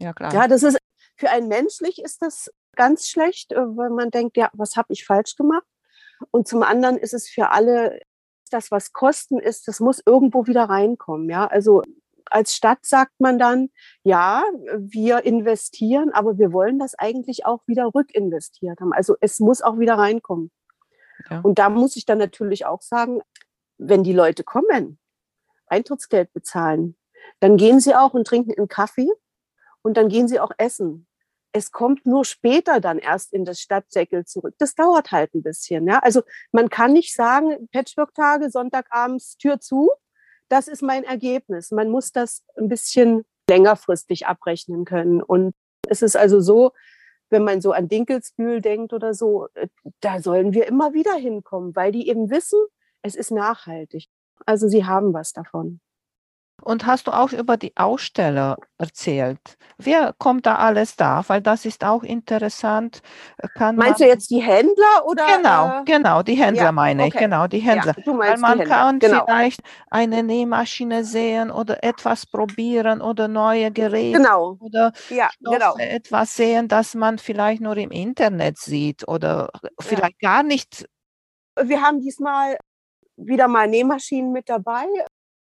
[0.00, 0.32] Ja, klar.
[0.32, 0.78] Ja, das ist
[1.16, 5.04] für einen menschlich ist das ganz schlecht, äh, weil man denkt, ja, was habe ich
[5.04, 5.66] falsch gemacht?
[6.30, 8.00] Und zum anderen ist es für alle
[8.50, 11.28] das, was Kosten ist, das muss irgendwo wieder reinkommen.
[11.28, 11.82] Ja, also
[12.34, 13.70] als Stadt sagt man dann,
[14.02, 14.42] ja,
[14.76, 18.92] wir investieren, aber wir wollen das eigentlich auch wieder rückinvestiert haben.
[18.92, 20.50] Also es muss auch wieder reinkommen.
[21.30, 21.40] Ja.
[21.42, 23.20] Und da muss ich dann natürlich auch sagen,
[23.78, 24.98] wenn die Leute kommen,
[25.66, 26.96] Eintrittsgeld bezahlen,
[27.38, 29.10] dann gehen sie auch und trinken einen Kaffee
[29.82, 31.06] und dann gehen sie auch essen.
[31.52, 34.56] Es kommt nur später dann erst in das Stadtsäckel zurück.
[34.58, 35.86] Das dauert halt ein bisschen.
[35.86, 36.00] Ja?
[36.00, 39.92] Also man kann nicht sagen, Patchwork-Tage, Sonntagabends, Tür zu.
[40.48, 41.70] Das ist mein Ergebnis.
[41.70, 45.22] Man muss das ein bisschen längerfristig abrechnen können.
[45.22, 45.54] Und
[45.88, 46.72] es ist also so,
[47.30, 49.68] wenn man so an Dinkelsbühl denkt oder so, äh,
[50.00, 52.60] da sollen wir immer wieder hinkommen, weil die eben wissen,
[53.02, 54.06] es ist nachhaltig.
[54.46, 55.80] Also sie haben was davon.
[56.62, 59.58] Und hast du auch über die Aussteller erzählt?
[59.76, 61.22] Wer kommt da alles da?
[61.26, 63.02] Weil das ist auch interessant.
[63.54, 65.26] Kann Meinst du jetzt die Händler oder?
[65.36, 65.84] Genau, äh?
[65.84, 67.12] genau, die Händler ja, meine okay.
[67.12, 67.20] ich.
[67.20, 67.94] Genau, die Händler.
[67.98, 69.24] Ja, Weil man kann genau.
[69.26, 74.56] vielleicht eine Nähmaschine sehen oder etwas probieren oder neue Geräte genau.
[74.60, 75.76] oder ja, genau.
[75.76, 80.88] etwas sehen, das man vielleicht nur im Internet sieht oder vielleicht gar nicht.
[81.60, 82.56] Wir haben diesmal
[83.16, 84.86] wieder mal Nähmaschinen mit dabei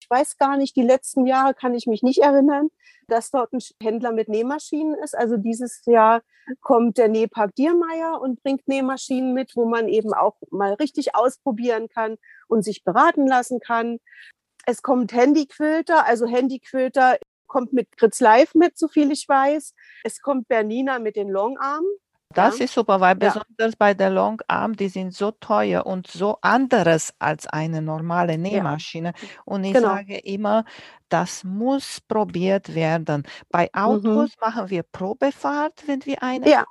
[0.10, 2.70] ich weiß gar nicht, die letzten Jahre kann ich mich nicht erinnern,
[3.08, 5.17] dass dort ein Händler mit Nähmaschinen ist.
[5.17, 6.22] Also dieses Jahr
[6.62, 11.89] kommt der Nähpark Diermeier und bringt Nähmaschinen mit, wo man eben auch mal richtig ausprobieren
[11.89, 12.15] kann
[12.48, 14.00] und sich beraten lassen kann.
[14.65, 17.17] Es kommt Handyquilter, also Handyquilter
[17.48, 19.74] kommt mit Gritz Live mit, so viel ich weiß.
[20.06, 21.84] Es kommt Bernina mit den Longarm.
[22.33, 22.65] Das Ja.
[22.65, 23.33] ist super, weil Ja.
[23.33, 28.37] besonders bei der Long Arm, die sind so teuer und so anderes als eine normale
[28.37, 29.13] Nähmaschine.
[29.45, 29.89] Und ich Genau.
[29.89, 30.65] sage immer,
[31.09, 33.23] das muss probiert werden.
[33.49, 33.81] Bei Mhm.
[33.81, 36.65] Autos machen wir Probefahrt, wenn wir eine Ja.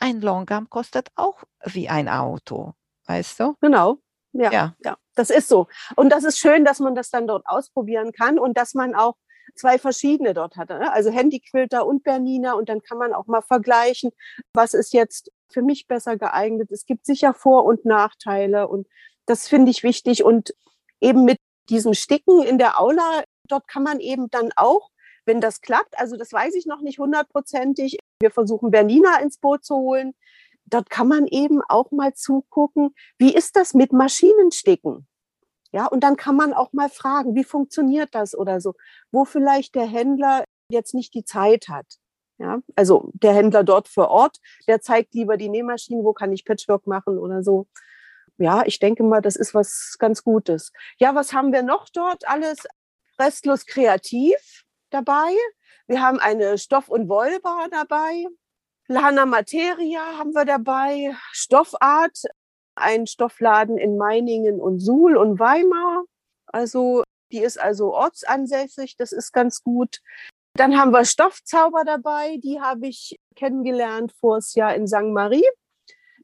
[0.00, 2.74] Ein Longarm kostet auch wie ein Auto,
[3.06, 3.56] weißt du?
[3.62, 3.98] Genau.
[4.32, 4.50] Ja.
[4.52, 4.76] Ja.
[4.84, 5.66] Ja, das ist so.
[5.96, 9.16] Und das ist schön, dass man das dann dort ausprobieren kann und dass man auch
[9.54, 10.68] zwei verschiedene dort hat.
[10.68, 10.92] ne?
[10.92, 14.10] Also Handyquilter und Bernina und dann kann man auch mal vergleichen,
[14.52, 16.70] was ist jetzt für mich besser geeignet.
[16.70, 18.86] Es gibt sicher Vor- und Nachteile und
[19.26, 20.54] das finde ich wichtig und
[21.00, 24.90] eben mit diesem Sticken in der Aula, dort kann man eben dann auch,
[25.26, 29.64] wenn das klappt, also das weiß ich noch nicht hundertprozentig, wir versuchen Bernina ins Boot
[29.64, 30.14] zu holen,
[30.64, 35.06] dort kann man eben auch mal zugucken, wie ist das mit Maschinensticken?
[35.72, 38.74] Ja, und dann kann man auch mal fragen, wie funktioniert das oder so,
[39.10, 41.86] wo vielleicht der Händler jetzt nicht die Zeit hat.
[42.38, 46.44] Ja, also der Händler dort vor Ort, der zeigt lieber die Nähmaschinen, wo kann ich
[46.44, 47.66] Patchwork machen oder so.
[48.38, 50.72] Ja, ich denke mal, das ist was ganz Gutes.
[50.98, 52.58] Ja, was haben wir noch dort alles?
[53.18, 55.32] Restlos kreativ dabei.
[55.88, 58.26] Wir haben eine Stoff- und Wollbar dabei.
[58.86, 61.16] Lana Materia haben wir dabei.
[61.32, 62.22] Stoffart,
[62.80, 66.04] ein Stoffladen in Meiningen und Suhl und Weimar.
[66.46, 70.00] Also die ist also ortsansässig, das ist ganz gut.
[70.54, 75.12] Dann haben wir Stoffzauber dabei, die habe ich kennengelernt vors Jahr in St.
[75.12, 75.44] Marie.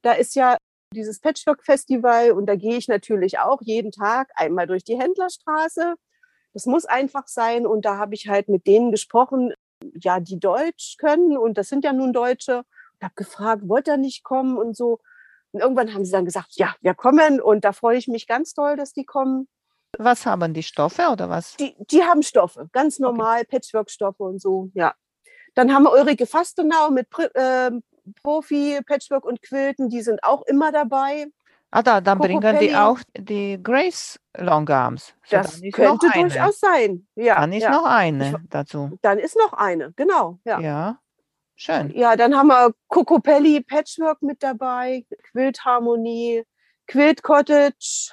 [0.02, 0.56] Da ist ja
[0.94, 5.94] dieses Patchwork-Festival und da gehe ich natürlich auch jeden Tag einmal durch die Händlerstraße.
[6.52, 9.52] Das muss einfach sein und da habe ich halt mit denen gesprochen,
[9.94, 12.58] ja, die Deutsch können und das sind ja nun Deutsche.
[12.58, 15.00] Und habe gefragt, wollt ihr nicht kommen und so.
[15.54, 18.54] Und irgendwann haben sie dann gesagt, ja, wir kommen und da freue ich mich ganz
[18.54, 19.48] doll, dass die kommen.
[19.98, 21.54] Was haben die Stoffe oder was?
[21.56, 24.94] Die, die haben Stoffe, ganz normal, Patchwork-Stoffe und so, ja.
[25.54, 27.84] Dann haben wir Ulrike Fastenau mit ähm,
[28.24, 31.26] Profi, Patchwork und Quilten, die sind auch immer dabei.
[31.70, 32.74] Ah, da, dann Coco bringen die Pelli.
[32.76, 35.14] auch die Grace Longarms.
[35.24, 37.06] So, Das könnte durchaus sein.
[37.14, 37.70] Ja, Dann ist ja.
[37.70, 38.98] noch eine Ich- dazu.
[39.02, 40.38] Dann ist noch eine, genau.
[40.44, 40.60] Ja.
[40.60, 40.98] Ja,
[41.56, 41.90] schön.
[41.94, 46.44] Ja, dann haben wir Coco Pelli Patchwork mit dabei, Quilt Harmonie,
[46.86, 48.12] Quilt Cottage,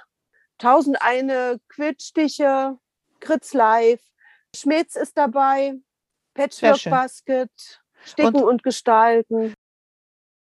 [0.59, 2.77] 1001 Quiltstiche,
[3.19, 4.01] Gritz Live,
[4.55, 5.75] Schmitz ist dabei,
[6.33, 6.83] Patchwork.
[6.89, 9.53] Basket, Sticken und, Gestalten.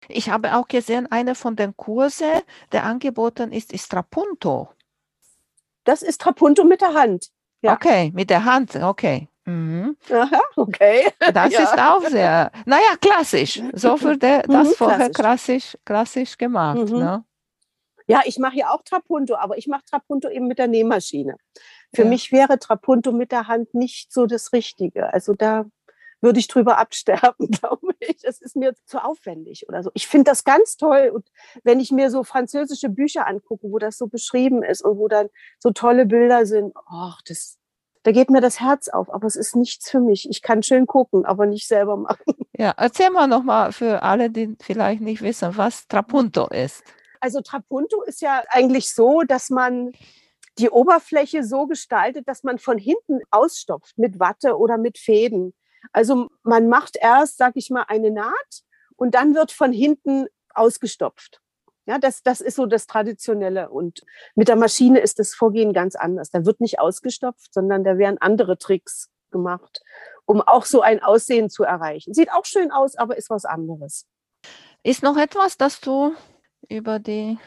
[0.08, 4.70] Ich habe auch gesehen, eine von den Kurse, der angeboten ist, ist Trapunto.
[5.84, 7.28] Das ist Trapunto mit der Hand.
[7.62, 7.74] Ja.
[7.74, 9.28] Okay, mit der Hand, okay.
[9.46, 9.98] Mhm.
[10.10, 11.12] Aha, okay.
[11.34, 11.64] Das Ja.
[11.64, 13.62] ist auch sehr, naja, klassisch.
[13.74, 15.14] So wurde das Mhm, vorher klassisch.
[15.16, 16.90] klassisch, klassisch gemacht.
[16.92, 17.00] Mhm.
[17.00, 17.26] Ne?
[18.08, 21.38] Ja, ich mache ja auch Trapunto, aber ich mache Trapunto eben mit der Nähmaschine.
[21.94, 22.10] Für Ja.
[22.10, 25.14] mich wäre Trapunto mit der Hand nicht so das Richtige.
[25.14, 25.66] Also da
[26.20, 28.18] würde ich drüber absterben, glaube ich.
[28.24, 29.90] Es ist mir zu aufwendig oder so.
[29.96, 31.12] Ich finde das ganz toll.
[31.14, 31.28] Und
[31.64, 35.30] wenn ich mir so französische Bücher angucke, wo das so beschrieben ist und wo dann
[35.60, 37.58] so tolle Bilder sind, ach, das,
[38.04, 39.14] da geht mir das Herz auf.
[39.14, 40.30] Aber es ist nichts für mich.
[40.30, 42.36] Ich kann schön gucken, aber nicht selber machen.
[42.58, 46.84] Ja, erzähl mal nochmal für alle, die vielleicht nicht wissen, was Trapunto ist.
[47.20, 49.92] Also Trapunto ist ja eigentlich so, dass man
[50.58, 55.54] die Oberfläche so gestaltet, dass man von hinten ausstopft mit Watte oder mit Fäden.
[55.92, 58.64] Also man macht erst, sag ich mal, eine Naht
[58.96, 61.42] und dann wird von hinten ausgestopft.
[61.92, 63.70] Ja, das, das ist so das Traditionelle.
[63.70, 64.02] Und
[64.34, 66.30] mit der Maschine ist das Vorgehen ganz anders.
[66.30, 69.82] Da wird nicht ausgestopft, sondern da werden andere Tricks gemacht,
[70.26, 72.14] um auch so ein Aussehen zu erreichen.
[72.14, 74.06] Sieht auch schön aus, aber ist was anderes.
[74.84, 76.14] Ist noch etwas, das du
[76.70, 77.38] über die Ja,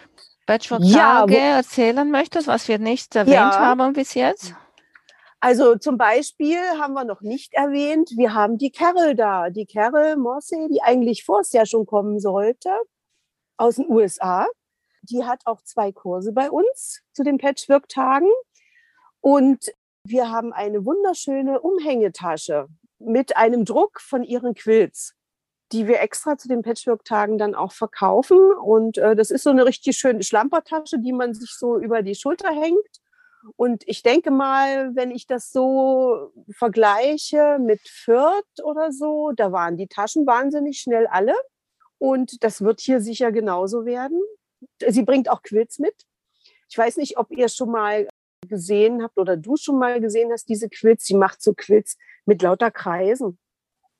[0.47, 3.59] Patchwork-Tage wo- erzählen möchtest, was wir nicht erwähnt Ja.
[3.61, 4.55] haben bis jetzt?
[5.41, 10.17] Also zum Beispiel haben wir noch nicht erwähnt, wir haben die Carol da, die Carol
[10.17, 12.71] Morsey, die eigentlich vors Jahr schon kommen sollte,
[13.57, 14.47] aus den USA.
[15.03, 18.29] Die hat auch zwei Kurse bei uns zu den Patchwork-Tagen.
[19.21, 19.73] Und
[20.05, 25.15] wir haben eine wunderschöne Umhängetasche mit einem Druck von ihren Quilts,
[25.73, 28.39] die wir extra zu den Patchwork-Tagen dann auch verkaufen.
[28.53, 32.15] Und äh, das ist so eine richtig schöne Schlampertasche, die man sich so über die
[32.15, 33.01] Schulter hängt.
[33.57, 39.77] Und ich denke mal, wenn ich das so vergleiche mit Fürth oder so, da waren
[39.77, 41.35] die Taschen wahnsinnig schnell alle.
[42.05, 44.21] Und das wird hier sicher genauso werden.
[44.87, 45.95] Sie bringt auch Quilts mit.
[46.69, 48.09] Ich weiß nicht, ob ihr schon mal
[48.47, 51.07] gesehen habt oder du schon mal gesehen hast, diese Quilts.
[51.07, 53.39] Sie macht so Quilts mit lauter Kreisen.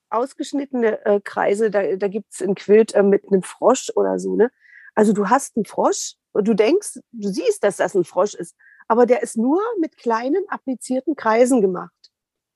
[0.09, 4.35] Ausgeschnittene äh, Kreise, da, da gibt es ein Quilt äh, mit einem Frosch oder so.
[4.35, 4.51] Ne?
[4.93, 8.55] Also du hast einen Frosch und du denkst, du siehst, dass das ein Frosch ist
[8.87, 11.91] aber der ist nur mit kleinen applizierten Kreisen gemacht.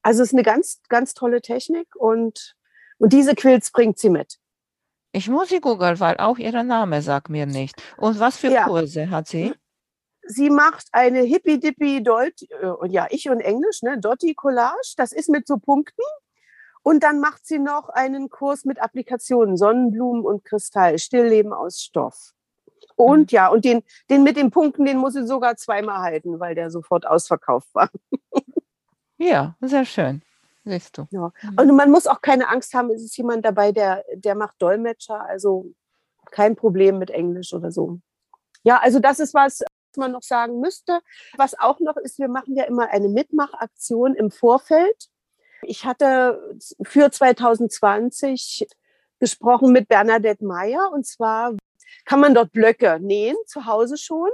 [0.01, 2.55] Also es ist eine ganz, ganz tolle Technik und,
[2.97, 4.38] und diese Quills bringt sie mit.
[5.19, 7.75] Ich muss sie googeln, weil auch ihr Name sagt mir nicht.
[7.97, 8.63] Und was für Ja.
[8.63, 9.53] Kurse hat sie?
[10.23, 14.93] Sie macht eine hippie-dippie Dot, äh, ja, ich und Englisch, ne, Dotti Collage.
[14.95, 16.01] Das ist mit so Punkten.
[16.83, 22.31] Und dann macht sie noch einen Kurs mit Applikationen, Sonnenblumen und Kristall, Stillleben aus Stoff.
[22.95, 26.55] Und ja, und den, den mit den Punkten, den muss sie sogar zweimal halten, weil
[26.55, 27.89] der sofort ausverkauft war.
[29.17, 30.21] Ja, sehr schön.
[30.69, 31.07] Siehst du.
[31.09, 31.31] Ja.
[31.41, 31.57] Mhm.
[31.57, 35.25] Und man muss auch keine Angst haben, es ist jemand dabei, der, der macht Dolmetscher,
[35.25, 35.73] also
[36.31, 37.99] kein Problem mit Englisch oder so.
[38.63, 40.99] Ja, also das ist was, was man noch sagen müsste.
[41.37, 45.09] Was auch noch ist, wir machen ja immer eine Mitmachaktion im Vorfeld.
[45.63, 48.67] Ich hatte für 2020
[49.19, 51.55] gesprochen mit Bernadette Meyer und zwar
[52.05, 54.29] kann man dort Blöcke nähen, zu Hause schon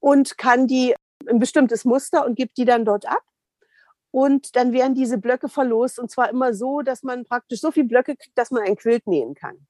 [0.00, 0.96] und kann die
[1.28, 3.22] ein bestimmtes Muster und gibt die dann dort ab.
[4.12, 7.86] Und dann werden diese Blöcke verlost und zwar immer so, dass man praktisch so viele
[7.86, 9.66] Blöcke kriegt, dass man ein Quilt nähen kann.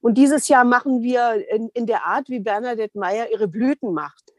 [0.00, 4.32] Und dieses Jahr machen wir in, in der Art, wie Bernadette Meyer ihre Blüten macht.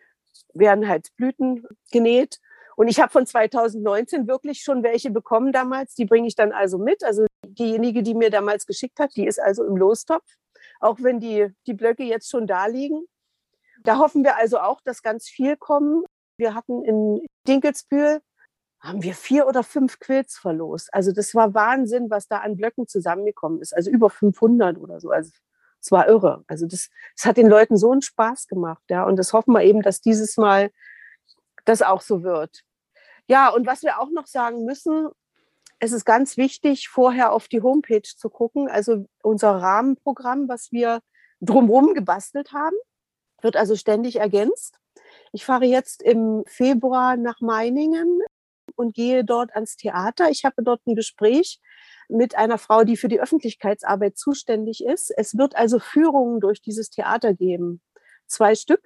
[0.54, 2.40] Werden halt Blüten genäht.
[2.78, 5.94] Und ich habe von 2019 wirklich schon welche bekommen damals.
[5.94, 7.04] Die bringe ich dann also mit.
[7.04, 10.26] Also diejenige, die mir damals geschickt hat, die ist also im Lostopf,
[10.80, 13.06] auch wenn die, die Blöcke jetzt schon da liegen.
[13.84, 16.04] Da hoffen wir also auch, dass ganz viel kommen.
[16.38, 18.22] Wir hatten in Dinkelsbühl
[18.84, 20.94] haben wir vier oder fünf Quilts verlost.
[20.94, 23.74] Also das war Wahnsinn, was da an Blöcken zusammengekommen ist.
[23.74, 25.10] Also über 500 oder so.
[25.10, 25.32] Also
[25.82, 26.44] es war irre.
[26.48, 28.84] Also das, das hat den Leuten so einen Spaß gemacht.
[28.90, 29.06] Ja.
[29.06, 30.70] Und das hoffen wir eben, dass dieses Mal
[31.64, 32.64] das auch so wird.
[33.28, 35.08] Ja, und was wir auch noch sagen müssen,
[35.80, 38.68] es ist ganz wichtig, vorher auf die Homepage zu gucken.
[38.68, 41.00] Also unser Rahmenprogramm, was wir
[41.40, 42.76] drumherum gebastelt haben,
[43.42, 44.78] wird also ständig ergänzt.
[45.32, 48.22] Ich fahre jetzt im Februar nach Meiningen
[48.76, 50.30] und gehe dort ans Theater.
[50.30, 51.60] Ich habe dort ein Gespräch
[52.10, 55.12] mit einer Frau, die für die Öffentlichkeitsarbeit zuständig ist.
[55.16, 57.82] Es wird also Führungen durch dieses Theater geben.
[58.28, 58.82] Zwei Stück.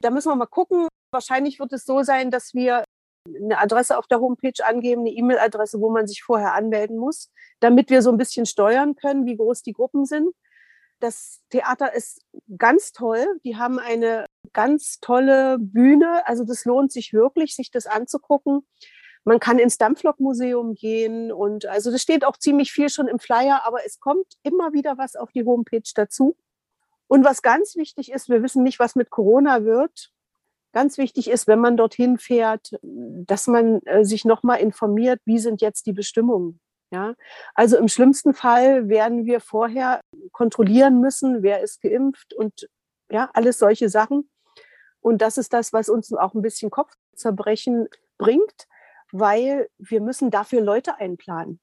[0.00, 0.88] Da müssen wir mal gucken.
[1.12, 2.84] Wahrscheinlich wird es so sein, dass wir
[3.26, 7.30] eine Adresse auf der Homepage angeben, eine E-Mail-Adresse, wo man sich vorher anmelden muss,
[7.60, 10.34] damit wir so ein bisschen steuern können, wie groß die Gruppen sind.
[10.98, 12.22] Das Theater ist
[12.58, 13.26] ganz toll.
[13.44, 16.26] Die haben eine ganz tolle Bühne.
[16.26, 18.66] Also das lohnt sich wirklich, sich das anzugucken.
[19.24, 23.62] Man kann ins Dampflok-Museum gehen und also das steht auch ziemlich viel schon im Flyer,
[23.64, 26.36] aber es kommt immer wieder was auf die Homepage dazu.
[27.06, 30.10] Und was ganz wichtig ist, wir wissen nicht, was mit Corona wird.
[30.72, 35.60] Ganz wichtig ist, wenn man dorthin fährt, dass man äh, sich nochmal informiert, wie sind
[35.60, 36.58] jetzt die Bestimmungen.
[36.90, 37.14] Ja,
[37.54, 42.68] also im schlimmsten Fall werden wir vorher kontrollieren müssen, wer ist geimpft und
[43.10, 44.30] ja, alles solche Sachen.
[45.00, 48.68] Und das ist das, was uns auch ein bisschen Kopfzerbrechen bringt,
[49.12, 51.60] weil wir müssen dafür Leute einplanen.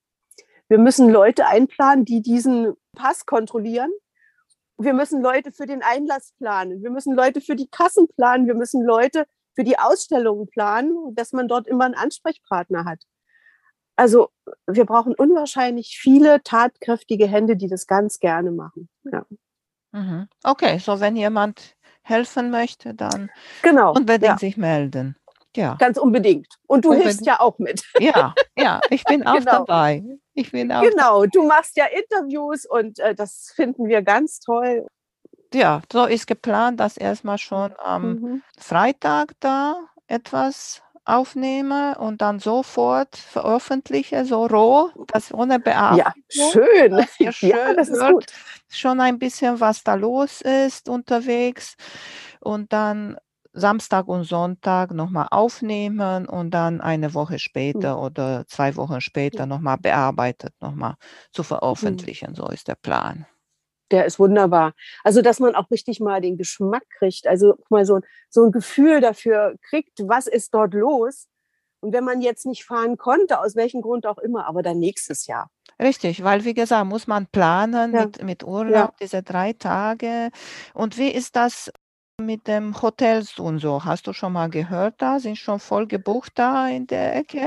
[0.69, 3.91] Wir müssen Leute einplanen, die diesen Pass kontrollieren.
[4.77, 6.81] Wir müssen Leute für den Einlass planen.
[6.83, 8.47] Wir müssen Leute für die Kassen planen.
[8.47, 13.01] Wir müssen Leute für die Ausstellungen planen, dass man dort immer einen Ansprechpartner hat.
[13.97, 14.29] Also
[14.67, 18.87] wir brauchen unwahrscheinlich viele tatkräftige Hände, die das ganz gerne machen.
[19.03, 19.25] Ja.
[19.91, 20.29] Mhm.
[20.43, 23.29] Okay, so wenn jemand helfen möchte, dann
[23.61, 23.91] Genau.
[23.93, 25.17] unbedingt Ja, sich melden.
[25.55, 26.47] Ja, ganz unbedingt.
[26.67, 27.27] Und du hilfst Unbedingt.
[27.27, 27.83] ja auch mit.
[27.99, 29.51] ja, ja, ich bin auch Genau.
[29.65, 30.03] dabei.
[30.33, 31.25] Ich bin auch Genau.
[31.25, 34.85] Du machst ja Interviews und äh, das finden wir ganz toll.
[35.53, 38.41] Ja, so ist geplant, dass erstmal schon am Mhm.
[38.59, 39.75] Freitag da
[40.07, 46.13] etwas aufnehme und dann sofort veröffentliche, so roh, das ohne Bearbeitung.
[46.29, 47.05] Ja, schön.
[47.19, 48.25] Ja, schön das ist hört, gut.
[48.69, 51.75] schon ein bisschen, was da los ist unterwegs
[52.39, 53.17] und dann
[53.59, 59.77] Samstag und Sonntag nochmal aufnehmen und dann eine Woche später oder zwei Wochen später nochmal
[59.77, 60.95] bearbeitet, nochmal
[61.31, 62.35] zu veröffentlichen.
[62.35, 63.25] So ist der Plan.
[63.91, 64.73] Der ist wunderbar.
[65.03, 69.01] Also, dass man auch richtig mal den Geschmack kriegt, also mal so, so ein Gefühl
[69.01, 71.27] dafür kriegt, was ist dort los.
[71.81, 75.27] Und wenn man jetzt nicht fahren konnte, aus welchem Grund auch immer, aber dann nächstes
[75.27, 75.49] Jahr.
[75.81, 78.05] Richtig, weil wie gesagt, muss man planen Ja.
[78.05, 80.29] mit, mit Urlaub, diese drei Tage.
[80.73, 81.71] Und wie ist das
[82.19, 83.83] mit dem Hotels und so?
[83.85, 85.19] Hast du schon mal gehört da?
[85.19, 87.45] Sind schon voll gebucht da in der Ecke?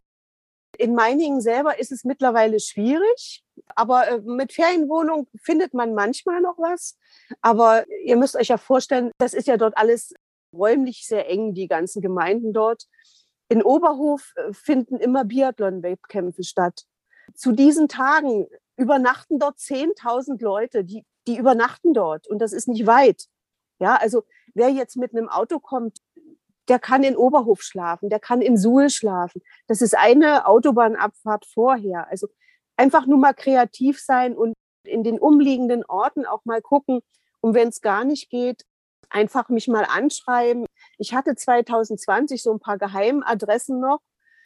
[0.78, 3.44] In Meiningen selber ist es mittlerweile schwierig,
[3.76, 6.98] aber äh, mit Ferienwohnung findet man manchmal noch was.
[7.40, 10.14] Aber ihr müsst euch ja vorstellen, das ist ja dort alles
[10.52, 12.84] räumlich sehr eng, die ganzen Gemeinden dort.
[13.48, 16.84] In Oberhof äh, finden immer Biathlon-Wettkämpfe statt.
[17.34, 18.46] Zu diesen Tagen
[18.76, 23.28] übernachten dort 10.000 Leute, die, die übernachten dort und das ist nicht weit.
[23.82, 24.22] Ja, also
[24.54, 25.98] wer jetzt mit einem Auto kommt,
[26.68, 29.42] der kann in Oberhof schlafen, der kann in Suhl schlafen.
[29.66, 32.06] Das ist eine Autobahnabfahrt vorher.
[32.08, 32.28] Also
[32.76, 34.54] einfach nur mal kreativ sein und
[34.84, 37.00] in den umliegenden Orten auch mal gucken.
[37.40, 38.62] Und wenn es gar nicht geht,
[39.10, 40.64] einfach mich mal anschreiben.
[40.96, 43.98] Ich hatte 2020 so ein paar Geheimadressen noch.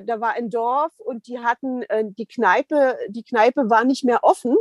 [0.03, 4.25] Da war ein Dorf und die hatten äh, die Kneipe, die Kneipe war nicht mehr
[4.25, 4.57] offen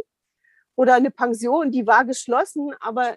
[0.75, 3.15] oder eine Pension, die war geschlossen, aber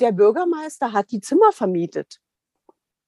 [0.00, 2.20] der Bürgermeister hat die Zimmer vermietet.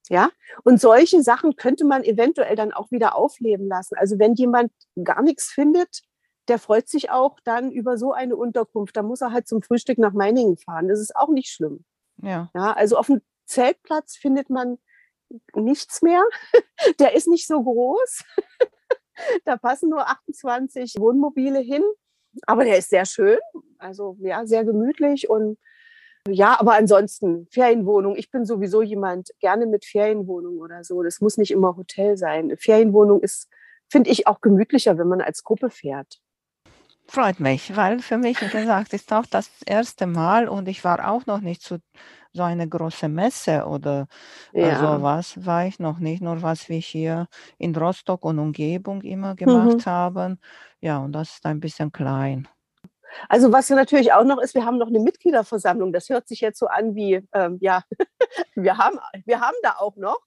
[0.08, 0.30] Ja,
[0.64, 3.94] und solche Sachen könnte man eventuell dann auch wieder aufleben lassen.
[3.96, 4.72] Also wenn jemand
[5.04, 6.02] gar nichts findet,
[6.48, 8.96] der freut sich auch dann über so eine Unterkunft.
[8.96, 10.88] Da muss er halt zum Frühstück nach Meiningen fahren.
[10.88, 11.84] Das ist auch nicht schlimm.
[12.22, 12.50] Ja.
[12.54, 14.78] ja also auf dem Zeltplatz findet man
[15.54, 16.22] nichts mehr.
[16.98, 18.24] Der ist nicht so groß.
[19.44, 21.82] da passen nur 28 Wohnmobile hin.
[22.46, 23.38] Aber der ist sehr schön.
[23.78, 25.58] Also ja, sehr gemütlich und
[26.30, 28.16] ja, aber ansonsten Ferienwohnung.
[28.16, 31.02] Ich bin sowieso jemand gerne mit Ferienwohnung oder so.
[31.02, 32.56] Das muss nicht immer Hotel sein.
[32.56, 33.48] Ferienwohnung ist,
[33.88, 36.20] finde ich, auch gemütlicher, wenn man als Gruppe fährt.
[37.10, 41.10] Freut mich, weil für mich, wie gesagt, ist auch das erste Mal und ich war
[41.10, 41.78] auch noch nicht zu
[42.32, 44.06] so eine große Messe oder
[44.52, 44.78] ja.
[44.78, 47.26] sowas, war ich noch nicht, nur was wir hier
[47.56, 49.90] in Rostock und Umgebung immer gemacht mhm.
[49.90, 50.40] haben.
[50.80, 52.46] Ja, und das ist ein bisschen klein.
[53.28, 55.92] Also was natürlich auch noch ist, wir haben noch eine Mitgliederversammlung.
[55.92, 57.82] Das hört sich jetzt so an wie, ähm, ja,
[58.54, 60.20] wir haben, wir haben da auch noch.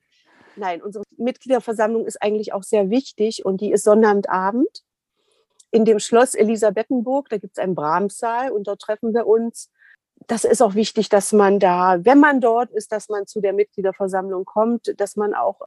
[0.55, 4.84] Nein, unsere Mitgliederversammlung ist eigentlich auch sehr wichtig und die ist Sonnabendabend
[5.71, 7.29] in dem Schloss Elisabethenburg.
[7.29, 9.71] Da gibt es einen Brahmssaal und dort treffen wir uns.
[10.27, 13.53] Das ist auch wichtig, dass man da, wenn man dort ist, dass man zu der
[13.53, 15.61] Mitgliederversammlung kommt, dass man auch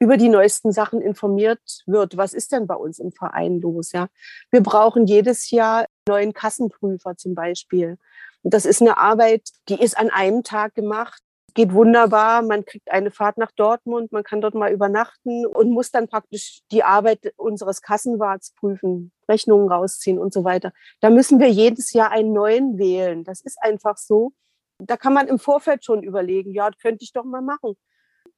[0.00, 2.16] über die neuesten Sachen informiert wird.
[2.16, 3.92] Was ist denn bei uns im Verein los?
[3.92, 4.08] Ja,
[4.50, 7.98] wir brauchen jedes Jahr neuen Kassenprüfer zum Beispiel.
[8.42, 11.22] Und das ist eine Arbeit, die ist an einem Tag gemacht.
[11.54, 12.42] Geht wunderbar.
[12.42, 16.62] Man kriegt eine Fahrt nach Dortmund, man kann dort mal übernachten und muss dann praktisch
[16.70, 20.72] die Arbeit unseres Kassenwarts prüfen, Rechnungen rausziehen und so weiter.
[21.00, 23.22] Da müssen wir jedes Jahr einen neuen wählen.
[23.24, 24.32] Das ist einfach so.
[24.78, 27.76] Da kann man im Vorfeld schon überlegen, ja, könnte ich doch mal machen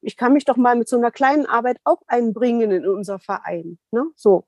[0.05, 3.79] ich kann mich doch mal mit so einer kleinen Arbeit auch einbringen in unser Verein.
[3.91, 4.05] Ne?
[4.15, 4.47] So.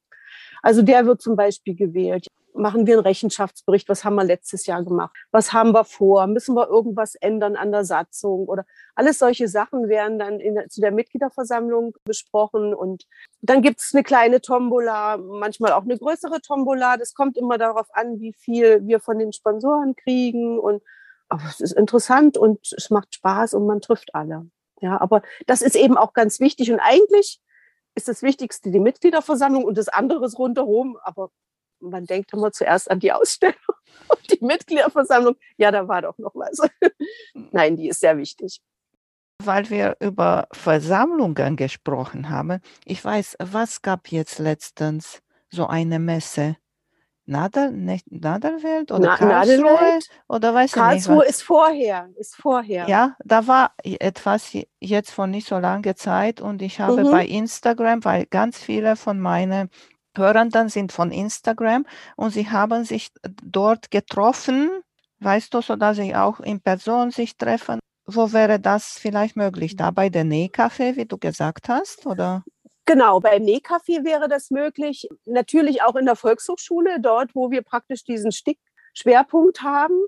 [0.63, 2.27] Also der wird zum Beispiel gewählt.
[2.57, 3.89] Machen wir einen Rechenschaftsbericht?
[3.89, 5.15] Was haben wir letztes Jahr gemacht?
[5.31, 6.27] Was haben wir vor?
[6.27, 8.47] Müssen wir irgendwas ändern an der Satzung?
[8.47, 12.75] Oder alles solche Sachen werden dann in, zu der Mitgliederversammlung besprochen.
[12.75, 13.07] Und
[13.43, 16.97] dann gibt es eine kleine Tombola, manchmal auch eine größere Tombola.
[16.97, 20.59] Das kommt immer darauf an, wie viel wir von den Sponsoren kriegen.
[20.59, 20.83] Und
[21.29, 24.49] aber es ist interessant und es macht Spaß und man trifft alle.
[24.81, 26.71] Ja, aber das ist eben auch ganz wichtig.
[26.71, 27.41] Und eigentlich
[27.95, 30.99] ist das Wichtigste die Mitgliederversammlung und das andere ist rundherum.
[31.03, 31.31] Aber
[31.81, 33.57] man denkt immer zuerst an die Ausstellung
[34.09, 35.37] und die Mitgliederversammlung.
[35.57, 36.61] Ja, da war doch noch was.
[37.53, 38.61] Nein, die ist sehr wichtig.
[39.43, 42.61] Weil wir über Versammlungen gesprochen haben.
[42.85, 45.21] Ich weiß, was gab jetzt letztens
[45.51, 46.57] so eine Messe?
[47.27, 50.09] Nadel, nicht Nadelwelt oder Na, Karlsruhe Nadelwelt?
[50.29, 52.89] oder weiß Karlsruhe nicht, ist vorher, ist vorher.
[52.89, 57.11] Ja, da war etwas jetzt vor nicht so langer Zeit und ich habe mhm.
[57.11, 59.71] bei Instagram, weil ganz viele von meinen
[60.17, 61.87] Hörern sind von Instagram
[62.17, 63.11] und sie haben sich
[63.43, 64.71] dort getroffen,
[65.21, 67.81] weißt du, so dass sie auch in Person sich treffen.
[68.07, 69.77] Wo wäre das vielleicht möglich?
[69.77, 72.45] Da bei der Nähcafé, wie du gesagt hast, oder?
[72.85, 75.09] Genau, beim Nähcafé wäre das möglich.
[75.25, 80.01] Natürlich auch in der Volkshochschule, dort, wo wir praktisch diesen Stick-Schwerpunkt haben.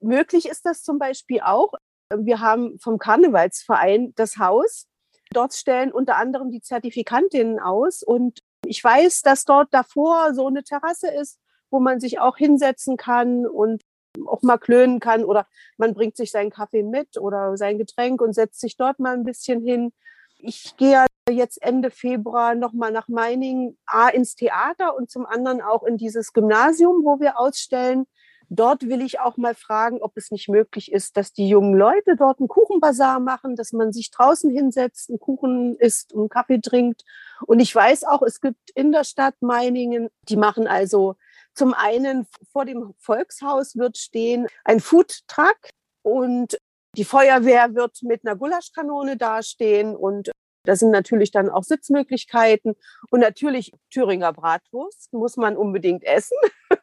[0.00, 1.74] Möglich ist das zum Beispiel auch.
[2.08, 4.86] Wir haben vom Karnevalsverein das Haus.
[5.32, 8.02] Dort stellen unter anderem die Zertifikantinnen aus.
[8.02, 11.38] Und ich weiß, dass dort davor so eine Terrasse ist,
[11.70, 13.82] wo man sich auch hinsetzen kann und
[14.26, 15.46] auch mal klönen kann oder
[15.78, 19.24] man bringt sich seinen Kaffee mit oder sein Getränk und setzt sich dort mal ein
[19.24, 19.92] bisschen hin.
[20.38, 25.82] Ich gehe jetzt Ende Februar nochmal nach Meiningen, A, ins Theater und zum anderen auch
[25.84, 28.06] in dieses Gymnasium, wo wir ausstellen.
[28.54, 32.16] Dort will ich auch mal fragen, ob es nicht möglich ist, dass die jungen Leute
[32.16, 36.60] dort einen Kuchenbazar machen, dass man sich draußen hinsetzt, einen Kuchen isst und einen Kaffee
[36.60, 37.02] trinkt.
[37.46, 41.16] Und ich weiß auch, es gibt in der Stadt Meiningen, die machen also
[41.54, 45.56] zum einen vor dem Volkshaus wird stehen ein Foodtruck
[46.02, 46.58] und
[46.94, 50.30] die Feuerwehr wird mit einer Gulaschkanone dastehen und
[50.64, 52.74] da sind natürlich dann auch Sitzmöglichkeiten
[53.10, 56.36] und natürlich Thüringer Bratwurst muss man unbedingt essen.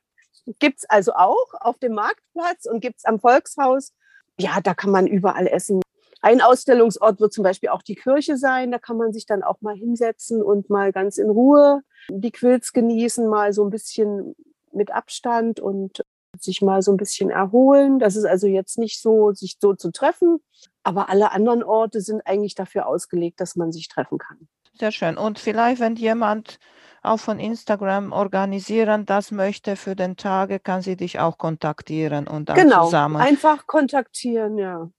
[0.60, 3.94] gibt's also auch auf dem Marktplatz und gibt's am Volkshaus.
[4.40, 5.82] Ja, da kann man überall essen.
[6.22, 8.72] Ein Ausstellungsort wird zum Beispiel auch die Kirche sein.
[8.72, 12.74] Da kann man sich dann auch mal hinsetzen und mal ganz in Ruhe die Quills
[12.74, 14.36] genießen, mal so ein bisschen
[14.74, 16.04] mit Abstand und
[16.38, 18.00] sich mal so ein bisschen erholen.
[18.00, 20.40] Das ist also jetzt nicht so, sich so zu treffen.
[20.84, 24.48] Aber alle anderen Orte sind eigentlich dafür ausgelegt, dass man sich treffen kann.
[24.78, 25.18] Sehr schön.
[25.18, 26.60] Und vielleicht, wenn jemand
[27.02, 32.50] auch von Instagram organisieren das möchte für den Tage, kann sie dich auch kontaktieren und
[32.50, 33.18] dann genau, zusammen.
[33.18, 34.90] Einfach kontaktieren, ja.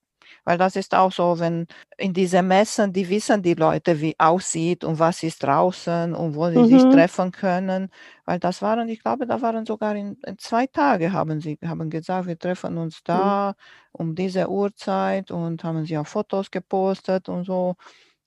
[0.44, 1.66] Weil das ist auch so, wenn
[1.98, 6.48] in diese Messen, die wissen die Leute, wie aussieht und was ist draußen und wo
[6.50, 6.68] sie mhm.
[6.68, 7.90] sich treffen können.
[8.24, 11.90] Weil das waren, ich glaube, da waren sogar in, in zwei Tage, haben sie haben
[11.90, 13.04] gesagt, wir treffen uns mhm.
[13.04, 13.54] da mhm.
[13.92, 17.76] um diese Uhrzeit und haben sie auch Fotos gepostet und so.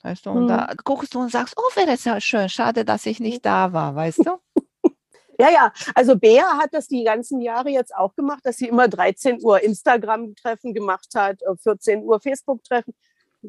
[0.04, 0.48] Weißt du, und mhm.
[0.50, 3.74] da guckst du und sagst, oh, wäre es ja schön, schade, dass ich nicht da
[3.74, 4.38] war, weißt du?
[5.40, 8.88] Ja, ja, also Bea hat das die ganzen Jahre jetzt auch gemacht, dass sie immer
[8.88, 12.94] 13 Uhr Instagram-Treffen gemacht hat, 14 äh, Uhr Facebook-Treffen.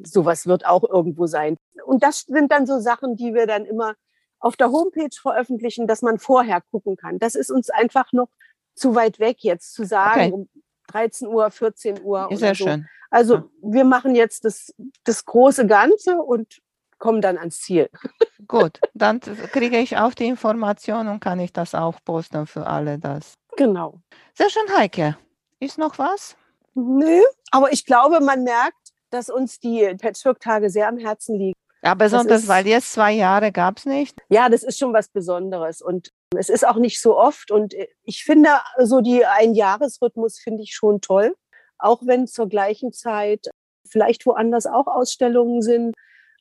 [0.03, 1.59] Sowas wird auch irgendwo sein.
[1.85, 3.95] Und das sind dann so Sachen, die wir dann immer
[4.41, 7.19] auf der Homepage veröffentlichen, dass man vorher gucken kann.
[7.19, 8.29] Das ist uns einfach noch
[8.75, 10.33] zu weit weg jetzt zu sagen, okay.
[10.33, 10.49] um
[10.89, 12.29] 13 Uhr, 14 Uhr.
[12.33, 12.65] Sehr so.
[12.65, 12.89] schön.
[13.15, 13.45] Also ja.
[13.63, 16.59] wir machen jetzt das, das große Ganze und
[16.99, 17.89] kommen dann ans Ziel.
[18.49, 22.99] Gut, dann kriege ich auch die Information und kann ich das auch posten für alle
[22.99, 23.35] das.
[23.57, 24.01] Genau.
[24.35, 25.17] Sehr schön, Heike.
[25.61, 26.37] Ist noch was?
[26.75, 27.21] Nö,
[27.53, 31.55] aber ich glaube, man merkt, dass uns die Patchwork-Tage sehr am Herzen liegen.
[31.85, 34.19] Ja, besonders, ist, weil jetzt zwei Jahre gab es nicht.
[34.29, 38.25] Ja, das ist schon was Besonderes und es ist auch nicht so oft und ich
[38.25, 38.49] finde
[38.83, 41.37] so die Einjahresrhythmus finde ich schon toll,
[41.79, 43.49] auch wenn zur gleichen Zeit
[43.87, 45.95] vielleicht woanders auch Ausstellungen sind.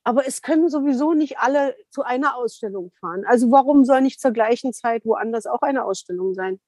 [0.04, 3.24] Aber es können sowieso nicht alle zu einer Ausstellung fahren.
[3.26, 6.60] Also warum soll nicht zur gleichen Zeit woanders auch eine Ausstellung sein?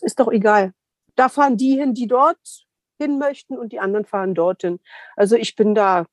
[0.00, 0.72] Ist doch egal.
[1.16, 2.66] Da fahren die hin, die dort
[2.98, 4.80] hin möchten und die anderen fahren dorthin.
[5.16, 6.06] Also ich bin da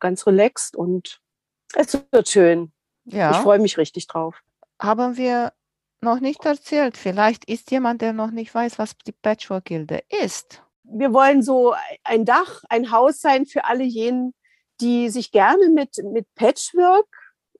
[0.00, 1.20] ganz relaxed und
[1.74, 2.72] es wird schön.
[3.04, 3.30] Ja.
[3.30, 4.42] Ich freue mich richtig drauf.
[4.80, 5.52] Haben wir
[6.00, 6.96] noch nicht erzählt.
[6.96, 10.62] Vielleicht ist jemand, der noch nicht weiß, was die Patchwork-Gilde ist.
[10.92, 14.34] Wir wollen so ein Dach, ein Haus sein für alle jenen,
[14.80, 17.06] die sich gerne mit, mit Patchwork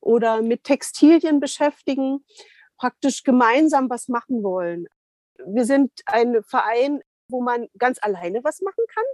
[0.01, 2.25] oder mit Textilien beschäftigen,
[2.77, 4.87] praktisch gemeinsam was machen wollen.
[5.47, 9.05] Wir sind ein Verein, wo man ganz alleine was machen kann,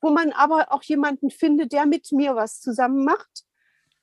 [0.00, 3.44] wo man aber auch jemanden findet, der mit mir was zusammen macht.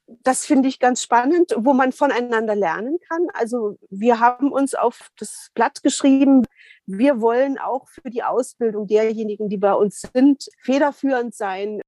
[0.08, 3.28] Das finde ich ganz spannend, wo man voneinander lernen kann.
[3.34, 6.46] Also wir haben uns auf das Blatt geschrieben,
[6.86, 11.82] wir wollen auch für die Ausbildung derjenigen, die bei uns sind, federführend sein.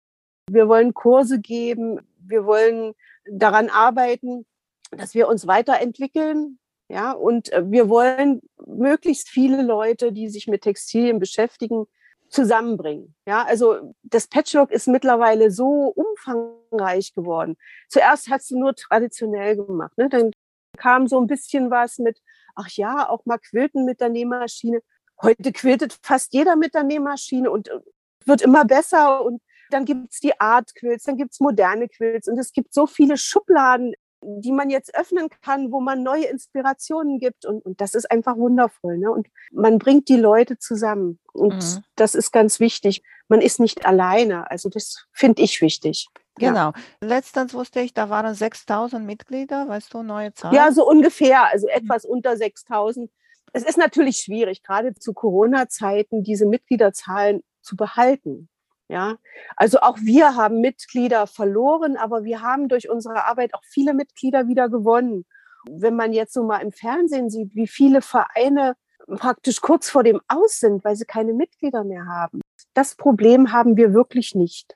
[0.49, 1.99] Wir wollen Kurse geben.
[2.19, 2.93] Wir wollen
[3.29, 4.45] daran arbeiten,
[4.91, 6.59] dass wir uns weiterentwickeln.
[6.89, 11.85] Ja, und äh, wir wollen möglichst viele Leute, die sich mit Textilien beschäftigen,
[12.29, 13.15] zusammenbringen.
[13.25, 17.55] Ja, also das Patchwork ist mittlerweile so umfangreich geworden.
[17.87, 19.97] Zuerst hast du nur traditionell gemacht.
[19.97, 20.09] Ne?
[20.09, 20.31] Dann
[20.77, 22.19] kam so ein bisschen was mit,
[22.55, 24.81] ach ja, auch mal Quilten mit der Nähmaschine.
[25.21, 27.79] Heute quiltet fast jeder mit der Nähmaschine und äh,
[28.25, 32.27] wird immer besser und dann gibt es die Art Quills, dann gibt es moderne Quills
[32.27, 33.93] und es gibt so viele Schubladen,
[34.25, 37.45] die man jetzt öffnen kann, wo man neue Inspirationen gibt.
[37.45, 38.97] Und, und das ist einfach wundervoll.
[38.97, 39.11] Ne?
[39.11, 41.19] Und man bringt die Leute zusammen.
[41.33, 41.83] Und mhm.
[41.95, 43.03] das ist ganz wichtig.
[43.27, 44.49] Man ist nicht alleine.
[44.49, 46.07] Also das finde ich wichtig.
[46.35, 46.71] Genau.
[46.71, 46.73] Ja.
[47.01, 50.55] Letztens wusste ich, da waren 6000 Mitglieder, weißt du, neue Zahlen?
[50.55, 51.83] Ja, so ungefähr, also mhm.
[51.83, 53.11] etwas unter 6000.
[53.53, 58.49] Es ist natürlich schwierig, gerade zu Corona-Zeiten diese Mitgliederzahlen zu behalten.
[58.89, 59.15] Ja,
[59.55, 64.47] also auch wir haben Mitglieder verloren, aber wir haben durch unsere Arbeit auch viele Mitglieder
[64.47, 65.25] wieder gewonnen.
[65.69, 68.75] Wenn man jetzt so mal im Fernsehen sieht, wie viele Vereine
[69.07, 72.41] praktisch kurz vor dem Aus sind, weil sie keine Mitglieder mehr haben.
[72.73, 74.73] Das Problem haben wir wirklich nicht.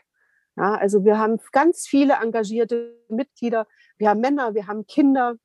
[0.58, 3.68] Ja, also wir haben ganz viele engagierte Mitglieder.
[3.98, 5.36] Wir haben Männer, wir haben Kinder.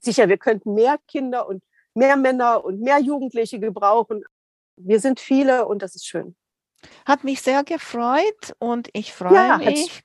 [0.00, 1.62] Sicher, wir könnten mehr Kinder und
[1.94, 4.24] mehr Männer und mehr Jugendliche gebrauchen.
[4.76, 6.34] Wir sind viele und das ist schön.
[7.06, 10.02] Hat mich sehr gefreut und ich freue ja, mich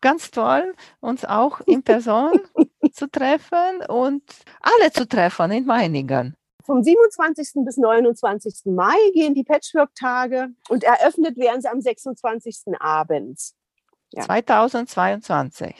[0.00, 2.40] ganz toll, uns auch in Person
[2.92, 4.22] zu treffen und
[4.60, 6.34] alle zu treffen in Meiningen.
[6.64, 7.64] Vom 27.
[7.64, 8.66] bis 29.
[8.66, 12.64] Mai gehen die Patchwork-Tage und eröffnet werden sie am 26.
[12.78, 13.54] abends.
[14.12, 14.24] Ja.
[14.24, 15.74] 2022.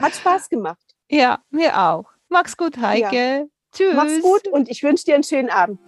[0.00, 0.94] Hat Spaß gemacht.
[1.10, 2.04] Ja, mir auch.
[2.28, 3.16] Mach's gut, Heike.
[3.16, 3.44] Ja.
[3.72, 3.94] Tschüss.
[3.94, 5.80] Mach's gut und ich wünsche dir einen schönen Abend.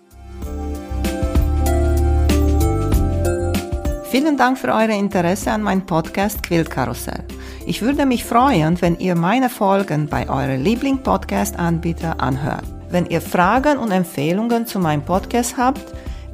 [4.11, 7.25] Vielen Dank für euer Interesse an meinem Podcast Quiltkarussell.
[7.65, 12.65] Ich würde mich freuen, wenn ihr meine Folgen bei eurem Liebling-Podcast-Anbieter anhört.
[12.89, 15.85] Wenn ihr Fragen und Empfehlungen zu meinem Podcast habt,